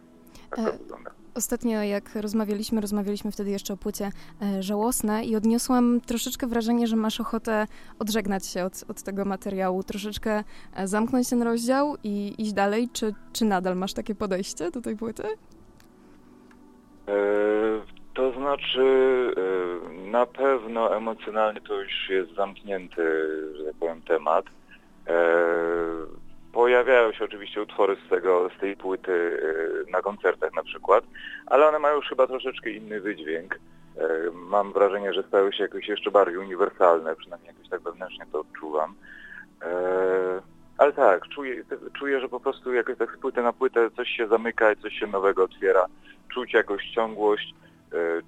tak 0.55 0.65
to 0.65 0.73
E, 0.73 0.77
wygląda. 0.77 1.11
Ostatnio 1.35 1.83
jak 1.83 2.15
rozmawialiśmy, 2.15 2.81
rozmawialiśmy 2.81 3.31
wtedy 3.31 3.49
jeszcze 3.51 3.73
o 3.73 3.77
płycie 3.77 4.09
e, 4.41 4.63
Żałosne 4.63 5.25
i 5.25 5.35
odniosłam 5.35 6.01
troszeczkę 6.01 6.47
wrażenie, 6.47 6.87
że 6.87 6.95
masz 6.95 7.19
ochotę 7.19 7.67
odżegnać 7.99 8.45
się 8.45 8.65
od, 8.65 8.83
od 8.87 9.01
tego 9.03 9.25
materiału, 9.25 9.83
troszeczkę 9.83 10.43
e, 10.75 10.87
zamknąć 10.87 11.29
ten 11.29 11.41
rozdział 11.43 11.95
i 12.03 12.35
iść 12.37 12.53
dalej. 12.53 12.89
Czy, 12.93 13.13
czy 13.33 13.45
nadal 13.45 13.77
masz 13.77 13.93
takie 13.93 14.15
podejście 14.15 14.71
do 14.71 14.81
tej 14.81 14.97
płyty? 14.97 15.23
E, 17.07 17.13
To 18.13 18.31
znaczy, 18.33 18.83
e, 19.37 20.11
na 20.11 20.25
pewno 20.25 20.97
emocjonalnie 20.97 21.61
to 21.61 21.81
już 21.81 22.09
jest 22.09 22.35
zamknięty, 22.35 23.03
że 23.57 23.65
tak 23.65 23.75
powiem, 23.79 24.01
temat. 24.01 24.45
E, 25.07 25.13
Pojawiają 26.53 27.11
się 27.13 27.25
oczywiście 27.25 27.61
utwory 27.61 27.97
z, 28.05 28.09
tego, 28.09 28.49
z 28.57 28.59
tej 28.59 28.77
płyty 28.77 29.39
e, 29.87 29.91
na 29.91 30.01
koncertach 30.01 30.53
na 30.53 30.63
przykład, 30.63 31.03
ale 31.45 31.67
one 31.67 31.79
mają 31.79 31.95
już 31.95 32.07
chyba 32.09 32.27
troszeczkę 32.27 32.69
inny 32.69 33.01
wydźwięk. 33.01 33.55
E, 33.97 34.07
Mam 34.33 34.73
wrażenie, 34.73 35.13
że 35.13 35.23
stały 35.23 35.53
się 35.53 35.63
jakoś 35.63 35.87
jeszcze 35.87 36.11
bardziej 36.11 36.37
uniwersalne, 36.37 37.15
przynajmniej 37.15 37.53
jakoś 37.53 37.69
tak 37.69 37.81
wewnętrznie 37.81 38.25
to 38.31 38.39
odczuwam. 38.39 38.93
E, 39.61 40.41
Ale 40.77 40.93
tak, 40.93 41.27
czuję, 41.27 41.63
czuję, 41.99 42.19
że 42.19 42.29
po 42.29 42.39
prostu 42.39 42.73
jakoś 42.73 42.97
tak 42.97 43.15
z 43.17 43.19
płyty 43.19 43.41
na 43.41 43.53
płytę 43.53 43.91
coś 43.91 44.09
się 44.09 44.27
zamyka 44.27 44.71
i 44.71 44.75
coś 44.75 44.93
się 44.93 45.07
nowego 45.07 45.43
otwiera. 45.43 45.85
Czuć 46.33 46.53
jakąś 46.53 46.89
ciągłość, 46.89 47.53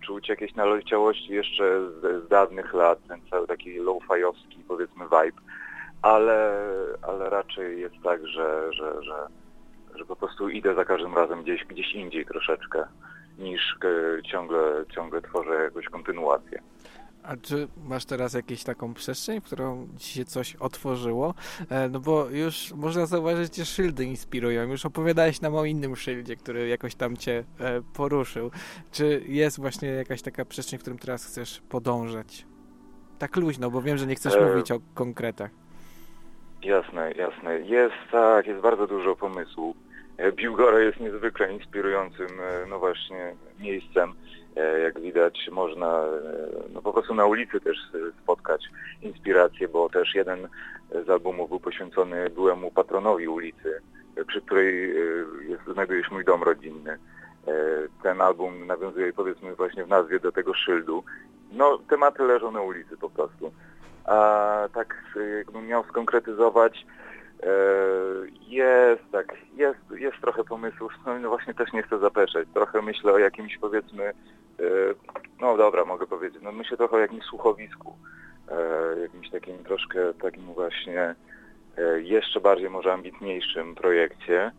czuć 0.05 0.30
jakieś 0.30 0.55
naleciałości 0.55 1.34
jeszcze 1.34 1.82
z, 1.89 2.26
z 2.26 2.28
dawnych 2.28 2.74
lat, 2.74 2.99
ten 3.07 3.21
cały 3.30 3.47
taki 3.47 3.80
low-fiowski 3.80 4.57
powiedzmy 4.67 5.03
vibe, 5.05 5.41
ale, 6.03 6.59
ale 7.01 7.29
raczej 7.29 7.81
jest 7.81 7.95
tak, 8.03 8.27
że, 8.27 8.73
że, 8.73 9.03
że, 9.03 9.27
że 9.95 10.05
po 10.05 10.15
prostu 10.15 10.49
idę 10.49 10.75
za 10.75 10.85
każdym 10.85 11.15
razem 11.15 11.43
gdzieś, 11.43 11.65
gdzieś 11.65 11.93
indziej 11.93 12.25
troszeczkę 12.25 12.85
niż 13.39 13.77
e, 13.83 14.23
ciągle, 14.23 14.85
ciągle 14.95 15.21
tworzę 15.21 15.63
jakąś 15.63 15.85
kontynuację. 15.85 16.61
A 17.23 17.37
czy 17.37 17.67
masz 17.83 18.05
teraz 18.05 18.33
jakąś 18.33 18.63
taką 18.63 18.93
przestrzeń, 18.93 19.41
w 19.41 19.43
którą 19.43 19.87
ci 19.97 20.13
się 20.13 20.25
coś 20.25 20.55
otworzyło? 20.55 21.33
E, 21.69 21.89
no 21.89 21.99
bo 21.99 22.29
już 22.29 22.73
można 22.73 23.05
zauważyć, 23.05 23.55
że 23.55 23.65
szyldy 23.65 24.05
inspirują. 24.05 24.63
Już 24.71 24.85
opowiadałeś 24.85 25.41
nam 25.41 25.55
o 25.55 25.65
innym 25.65 25.95
szyldzie, 25.95 26.35
który 26.35 26.67
jakoś 26.67 26.95
tam 26.95 27.17
cię 27.17 27.43
e, 27.59 27.81
poruszył. 27.93 28.51
Czy 28.91 29.23
jest 29.27 29.59
właśnie 29.59 29.89
jakaś 29.89 30.21
taka 30.21 30.45
przestrzeń, 30.45 30.79
w 30.79 30.81
którym 30.81 30.99
teraz 30.99 31.25
chcesz 31.25 31.61
podążać? 31.69 32.45
Tak 33.19 33.35
luźno, 33.35 33.71
bo 33.71 33.81
wiem, 33.81 33.97
że 33.97 34.07
nie 34.07 34.15
chcesz 34.15 34.35
E, 34.35 34.45
mówić 34.45 34.71
o 34.71 34.79
konkretach. 34.93 35.62
Jasne, 36.64 37.11
jasne. 37.11 37.59
Jest 37.59 37.95
tak, 38.11 38.47
jest 38.47 38.61
bardzo 38.61 38.88
dużo 38.88 39.16
pomysłów. 39.16 39.76
E, 40.18 40.32
Biłgora 40.32 40.80
jest 40.80 40.99
niezwykle 40.99 41.53
inspirującym, 41.53 42.28
e, 42.28 42.66
no 42.70 42.80
właśnie, 42.80 43.36
miejscem. 43.59 44.14
E, 44.55 44.80
Jak 44.80 44.99
widać 44.99 45.49
można 45.51 46.05
no 46.74 46.82
po 46.82 46.93
prostu 46.93 47.14
na 47.14 47.26
ulicy 47.26 47.59
też 47.59 47.78
spotkać 48.24 48.66
inspirację, 49.01 49.68
bo 49.68 49.89
też 49.89 50.16
jeden 50.16 50.47
z 51.05 51.09
albumów 51.09 51.49
był 51.49 51.59
poświęcony 51.59 52.30
byłemu 52.30 52.72
patronowi 52.72 53.28
ulicy, 53.28 53.82
przy 54.28 54.41
której 54.41 54.95
jest, 55.49 55.64
znajduje 55.74 56.03
się 56.03 56.14
mój 56.14 56.26
dom 56.26 56.43
rodzinny. 56.43 56.97
Ten 58.03 58.22
album 58.22 58.68
nawiązuje 58.68 59.14
powiedzmy 59.14 59.55
właśnie 59.55 59.86
w 59.86 59.89
nazwie 59.89 60.20
do 60.20 60.32
tego 60.32 60.53
szyldu. 60.53 61.03
No 61.51 61.78
tematy 61.89 62.24
leżą 62.24 62.51
na 62.51 62.61
ulicy 62.61 62.97
po 62.97 63.09
prostu. 63.09 63.51
A 64.05 64.67
tak 64.73 65.03
jakbym 65.37 65.67
miał 65.67 65.83
skonkretyzować, 65.83 66.85
e, 67.43 67.47
jest 68.47 69.03
tak, 69.11 69.35
jest, 69.55 69.79
jest 69.91 70.17
trochę 70.21 70.43
pomysłów, 70.43 70.93
no, 71.21 71.29
właśnie 71.29 71.53
też 71.53 71.73
nie 71.73 71.83
chcę 71.83 71.99
zapeszać. 71.99 72.47
Trochę 72.53 72.81
myślę 72.81 73.13
o 73.13 73.17
jakimś 73.17 73.57
powiedzmy, 73.57 74.03
e, 74.03 74.13
no 75.41 75.57
dobra, 75.57 75.85
mogę 75.85 76.07
powiedzieć, 76.07 76.41
no 76.43 76.51
myślę 76.51 76.77
trochę 76.77 76.95
o 76.95 76.99
jakimś 76.99 77.23
słuchowisku, 77.23 77.97
e, 78.51 78.99
jakimś 78.99 79.29
takim 79.29 79.63
troszkę 79.63 80.13
takim 80.13 80.53
właśnie 80.53 81.15
jeszcze 81.97 82.41
bardziej 82.41 82.69
może 82.69 82.93
ambitniejszym 82.93 83.75
projekcie. 83.75 84.51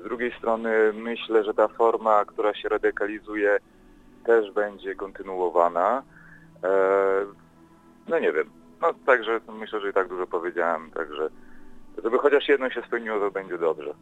Z 0.00 0.02
drugiej 0.02 0.32
strony 0.38 0.92
myślę, 0.92 1.44
że 1.44 1.54
ta 1.54 1.68
forma, 1.68 2.24
która 2.24 2.54
się 2.54 2.68
radykalizuje, 2.68 3.58
też 4.24 4.50
będzie 4.50 4.94
kontynuowana. 4.94 6.02
No 8.08 8.18
nie 8.18 8.32
wiem. 8.32 8.50
No 8.82 8.94
także 9.06 9.40
myślę, 9.58 9.80
że 9.80 9.90
i 9.90 9.92
tak 9.92 10.08
dużo 10.08 10.26
powiedziałem, 10.26 10.90
także 10.90 11.28
żeby 12.04 12.18
chociaż 12.18 12.48
jedno 12.48 12.70
się 12.70 12.82
spełniło, 12.82 13.20
to 13.20 13.30
będzie 13.30 13.58
dobrze. 13.58 13.94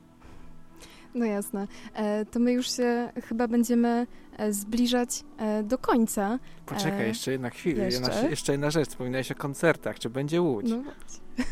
No 1.14 1.24
jasne. 1.24 1.66
E, 1.94 2.24
to 2.24 2.40
my 2.40 2.52
już 2.52 2.76
się 2.76 3.12
chyba 3.28 3.48
będziemy 3.48 4.06
e, 4.38 4.52
zbliżać 4.52 5.08
e, 5.38 5.62
do 5.62 5.78
końca. 5.78 6.38
Poczekaj, 6.66 7.06
jeszcze 7.06 7.32
jedna 7.32 7.50
chwila. 7.50 7.84
jeszcze? 7.84 8.12
Jedna, 8.12 8.28
jeszcze 8.28 8.52
jedna 8.52 8.70
rzecz. 8.70 8.88
Wspominałeś 8.88 9.32
o 9.32 9.34
koncertach. 9.34 9.98
Czy 9.98 10.10
będzie 10.10 10.40
Łódź? 10.40 10.70
No 10.70 10.76
właśnie. 10.76 11.46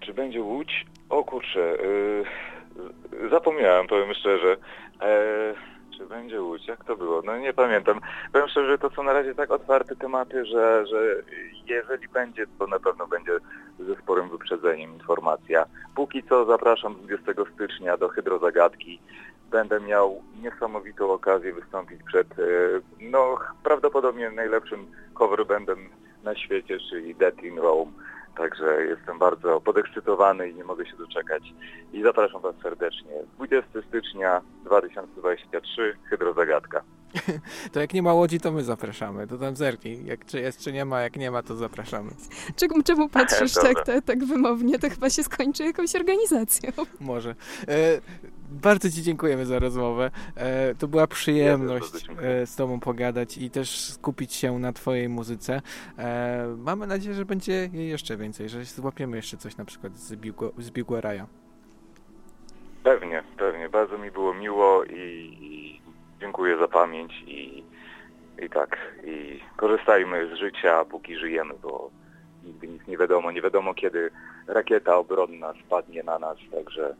Czy 0.00 0.14
będzie 0.14 0.42
Łódź? 0.42 0.86
O 1.08 1.24
kurczę, 1.24 1.76
yy, 3.20 3.30
zapomniałem, 3.30 3.86
powiem 3.86 4.14
szczerze. 4.14 4.56
E, 5.00 5.54
czy 5.96 6.06
będzie 6.06 6.42
Łódź? 6.42 6.66
Jak 6.66 6.84
to 6.84 6.96
było? 6.96 7.22
No 7.24 7.38
nie 7.38 7.52
pamiętam. 7.52 8.00
Powiem 8.32 8.48
szczerze, 8.48 8.66
że 8.68 8.78
to 8.78 8.90
są 8.90 9.02
na 9.02 9.12
razie 9.12 9.34
tak 9.34 9.50
otwarte 9.50 9.96
tematy, 9.96 10.46
że, 10.46 10.86
że 10.86 11.22
jeżeli 11.66 12.08
będzie, 12.08 12.46
to 12.58 12.66
na 12.66 12.78
pewno 12.78 13.06
będzie 13.06 13.32
ze 13.78 13.96
sporym 13.96 14.28
wyprzedzeniem 14.28 14.92
informacja. 14.92 15.66
Póki 15.94 16.22
co 16.22 16.44
zapraszam 16.44 16.94
20 16.94 17.32
stycznia 17.54 17.96
do 17.96 18.08
Hydrozagadki. 18.08 19.00
Będę 19.50 19.80
miał 19.80 20.22
niesamowitą 20.42 21.12
okazję 21.12 21.52
wystąpić 21.52 22.02
przed, 22.02 22.32
e, 22.32 22.42
no 23.00 23.38
prawdopodobnie 23.62 24.30
najlepszym 24.30 24.86
cover 25.14 25.46
bandem 25.46 25.88
na 26.24 26.36
świecie, 26.36 26.78
czyli 26.90 27.14
Dead 27.14 27.42
in 27.42 27.58
Rome. 27.58 27.92
Także 28.36 28.84
jestem 28.84 29.18
bardzo 29.18 29.60
podekscytowany 29.60 30.48
i 30.48 30.54
nie 30.54 30.64
mogę 30.64 30.86
się 30.86 30.96
doczekać. 30.96 31.42
I 31.92 32.02
zapraszam 32.02 32.42
Was 32.42 32.54
serdecznie. 32.62 33.10
20 33.36 33.70
stycznia 33.88 34.40
2023, 34.64 35.96
Hydrozagadka. 36.10 36.82
To 37.72 37.80
jak 37.80 37.94
nie 37.94 38.02
ma 38.02 38.14
Łodzi, 38.14 38.40
to 38.40 38.52
my 38.52 38.64
zapraszamy. 38.64 39.26
To 39.26 39.38
tam 39.38 39.56
zerknij. 39.56 40.04
Jak 40.04 40.26
czy 40.26 40.40
jest, 40.40 40.60
czy 40.60 40.72
nie 40.72 40.84
ma. 40.84 41.00
Jak 41.00 41.16
nie 41.16 41.30
ma, 41.30 41.42
to 41.42 41.56
zapraszamy. 41.56 42.10
Czemu, 42.56 42.82
czemu 42.82 43.08
patrzysz 43.08 43.54
tak, 43.62 43.84
tak, 43.86 44.04
tak 44.04 44.24
wymownie? 44.24 44.78
To 44.78 44.90
chyba 44.90 45.10
się 45.10 45.22
skończy 45.22 45.64
jakąś 45.64 45.94
organizacją. 45.94 46.70
Może. 47.00 47.34
E, 47.68 48.00
bardzo 48.54 48.90
Ci 48.90 49.02
dziękujemy 49.02 49.46
za 49.46 49.58
rozmowę. 49.58 50.10
E, 50.36 50.74
to 50.74 50.88
była 50.88 51.02
Ja 51.02 51.06
przyjemność 51.06 52.06
dziękuję. 52.06 52.28
e, 52.28 52.46
z 52.46 52.56
Tobą 52.56 52.80
pogadać 52.80 53.38
i 53.38 53.50
też 53.50 53.80
skupić 53.80 54.32
się 54.34 54.58
na 54.58 54.72
Twojej 54.72 55.08
muzyce. 55.08 55.62
E, 55.98 56.46
mamy 56.58 56.86
nadzieję, 56.86 57.14
że 57.14 57.24
będzie 57.24 57.70
jej 57.72 57.88
jeszcze 57.88 58.16
więcej, 58.16 58.48
że 58.48 58.64
złapiemy 58.64 59.16
jeszcze 59.16 59.36
coś 59.36 59.56
na 59.56 59.64
przykład 59.64 59.96
z, 59.96 60.16
Biłgo, 60.16 60.52
z 60.58 60.70
Biłgoraja. 60.70 61.26
Pewnie, 62.82 63.22
pewnie. 63.38 63.68
Bardzo 63.68 63.98
mi 63.98 64.10
było 64.10 64.34
miło 64.34 64.84
i, 64.84 65.36
i 65.40 65.80
dziękuję 66.20 66.58
za 66.58 66.68
pamięć 66.68 67.12
i, 67.26 67.64
i 68.42 68.50
tak. 68.50 68.78
I 69.04 69.40
korzystajmy 69.56 70.36
z 70.36 70.38
życia, 70.38 70.84
póki 70.84 71.16
żyjemy, 71.16 71.54
bo 71.62 71.90
nigdy 72.44 72.68
nic 72.68 72.86
nie 72.86 72.98
wiadomo. 72.98 73.32
Nie 73.32 73.42
wiadomo, 73.42 73.74
kiedy 73.74 74.10
rakieta 74.46 74.96
obronna 74.96 75.54
spadnie 75.66 76.02
na 76.02 76.18
nas, 76.18 76.36
także 76.52 76.94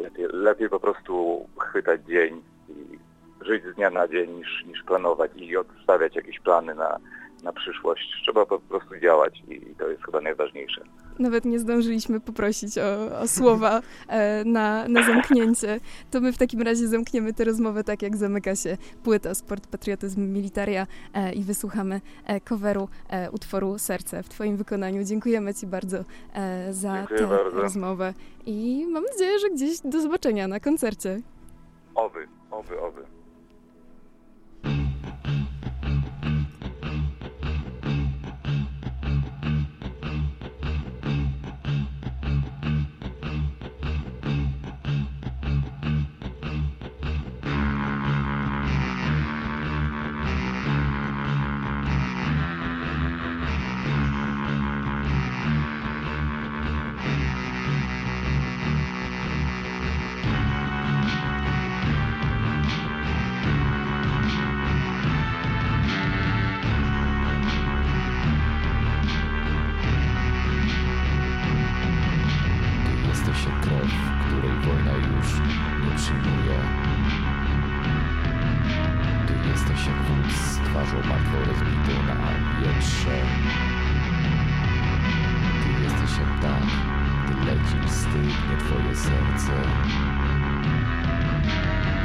lepiej, 0.00 0.26
lepiej 0.32 0.68
po 0.68 0.80
prostu 0.80 1.46
chwytać 1.58 2.00
dzień 2.04 2.42
i 2.68 2.98
żyć 3.44 3.64
z 3.64 3.74
dnia 3.74 3.90
na 3.90 4.08
dzień 4.08 4.30
niż, 4.30 4.64
niż 4.66 4.82
planować 4.82 5.30
i 5.36 5.56
odstawiać 5.56 6.16
jakieś 6.16 6.40
plany 6.40 6.74
na, 6.74 6.98
na 7.42 7.52
przyszłość. 7.52 8.20
Trzeba 8.22 8.46
po 8.46 8.58
prostu 8.58 9.00
działać 9.00 9.42
i 9.48 9.74
to 9.78 9.88
jest 9.88 10.04
chyba 10.04 10.20
najważniejsze. 10.20 10.82
Nawet 11.18 11.44
nie 11.44 11.58
zdążyliśmy 11.58 12.20
poprosić 12.20 12.78
o, 12.78 13.18
o 13.20 13.28
słowa 13.28 13.80
e, 14.08 14.44
na, 14.44 14.88
na 14.88 15.06
zamknięcie. 15.06 15.80
To 16.10 16.20
my 16.20 16.32
w 16.32 16.38
takim 16.38 16.62
razie 16.62 16.88
zamkniemy 16.88 17.32
tę 17.32 17.44
rozmowę 17.44 17.84
tak, 17.84 18.02
jak 18.02 18.16
zamyka 18.16 18.56
się 18.56 18.76
płyta 19.02 19.34
Sport 19.34 19.66
Patriotyzm 19.66 20.32
Militaria 20.32 20.86
e, 21.14 21.32
i 21.32 21.44
wysłuchamy 21.44 22.00
e, 22.26 22.40
coveru 22.40 22.88
utworu 23.32 23.78
Serce 23.78 24.22
w 24.22 24.28
Twoim 24.28 24.56
wykonaniu. 24.56 25.04
Dziękujemy 25.04 25.54
Ci 25.54 25.66
bardzo 25.66 26.04
za 26.70 26.94
Dziękuję 26.98 27.18
tę 27.18 27.26
bardzo. 27.26 27.60
rozmowę 27.62 28.14
i 28.46 28.86
mam 28.90 29.04
nadzieję, 29.04 29.38
że 29.38 29.50
gdzieś 29.50 29.80
do 29.84 30.00
zobaczenia 30.00 30.48
na 30.48 30.60
koncercie. 30.60 31.20
Oby, 31.94 32.28
oby, 32.50 32.80
oby. 32.80 33.19
Lecisz, 87.60 87.90
stygnie 87.90 88.56
twoje 88.58 88.96
serce. 88.96 89.52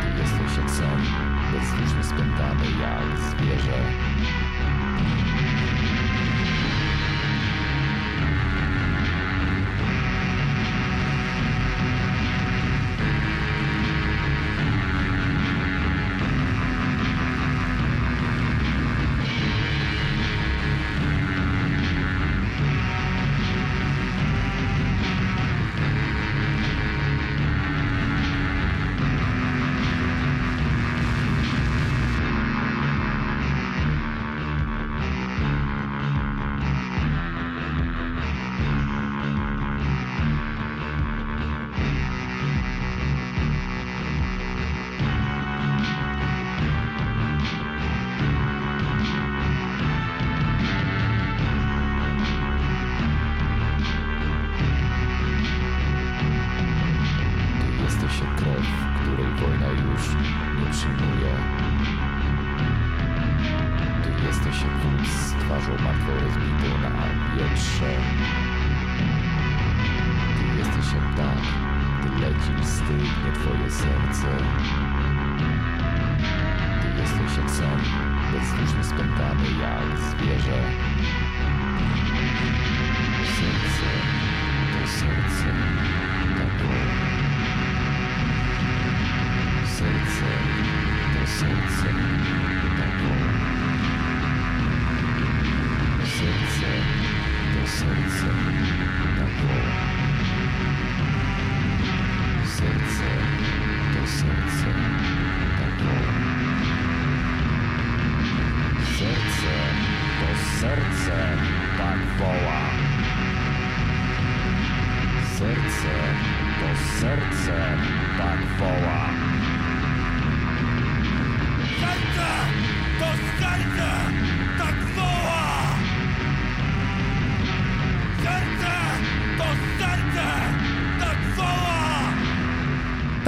Ty 0.02 0.22
jesteś 0.22 0.58
jak 0.58 0.72
sen, 0.72 1.02
bezdusznie 1.52 2.04
spętany 2.04 2.66
jak 2.82 3.20
zwierzę. 3.20 3.80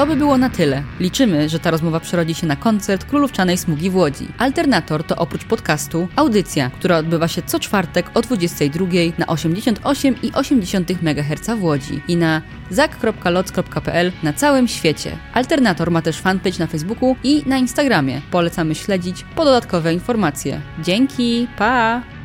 By 0.07 0.15
było 0.15 0.37
na 0.37 0.49
tyle. 0.49 0.83
Liczymy, 0.99 1.49
że 1.49 1.59
ta 1.59 1.71
rozmowa 1.71 1.99
przerodzi 1.99 2.35
się 2.35 2.47
na 2.47 2.55
koncert 2.55 3.05
Królówczanej 3.05 3.57
Smugi 3.57 3.89
w 3.89 3.95
Łodzi. 3.95 4.27
Alternator 4.37 5.03
to 5.03 5.15
oprócz 5.15 5.45
podcastu 5.45 6.07
audycja, 6.15 6.69
która 6.69 6.97
odbywa 6.97 7.27
się 7.27 7.41
co 7.41 7.59
czwartek 7.59 8.11
o 8.13 8.21
22 8.21 8.85
na 9.17 9.25
88,8 9.25 10.95
MHz 11.01 11.49
w 11.59 11.63
Łodzi 11.63 12.01
i 12.07 12.17
na 12.17 12.41
zak.loc.pl 12.69 14.11
na 14.23 14.33
całym 14.33 14.67
świecie. 14.67 15.17
Alternator 15.33 15.91
ma 15.91 16.01
też 16.01 16.19
fanpage 16.19 16.59
na 16.59 16.67
Facebooku 16.67 17.15
i 17.23 17.43
na 17.45 17.57
Instagramie. 17.57 18.21
Polecamy 18.31 18.75
śledzić 18.75 19.25
po 19.35 19.45
dodatkowe 19.45 19.93
informacje. 19.93 20.61
Dzięki, 20.83 21.47
pa! 21.57 22.16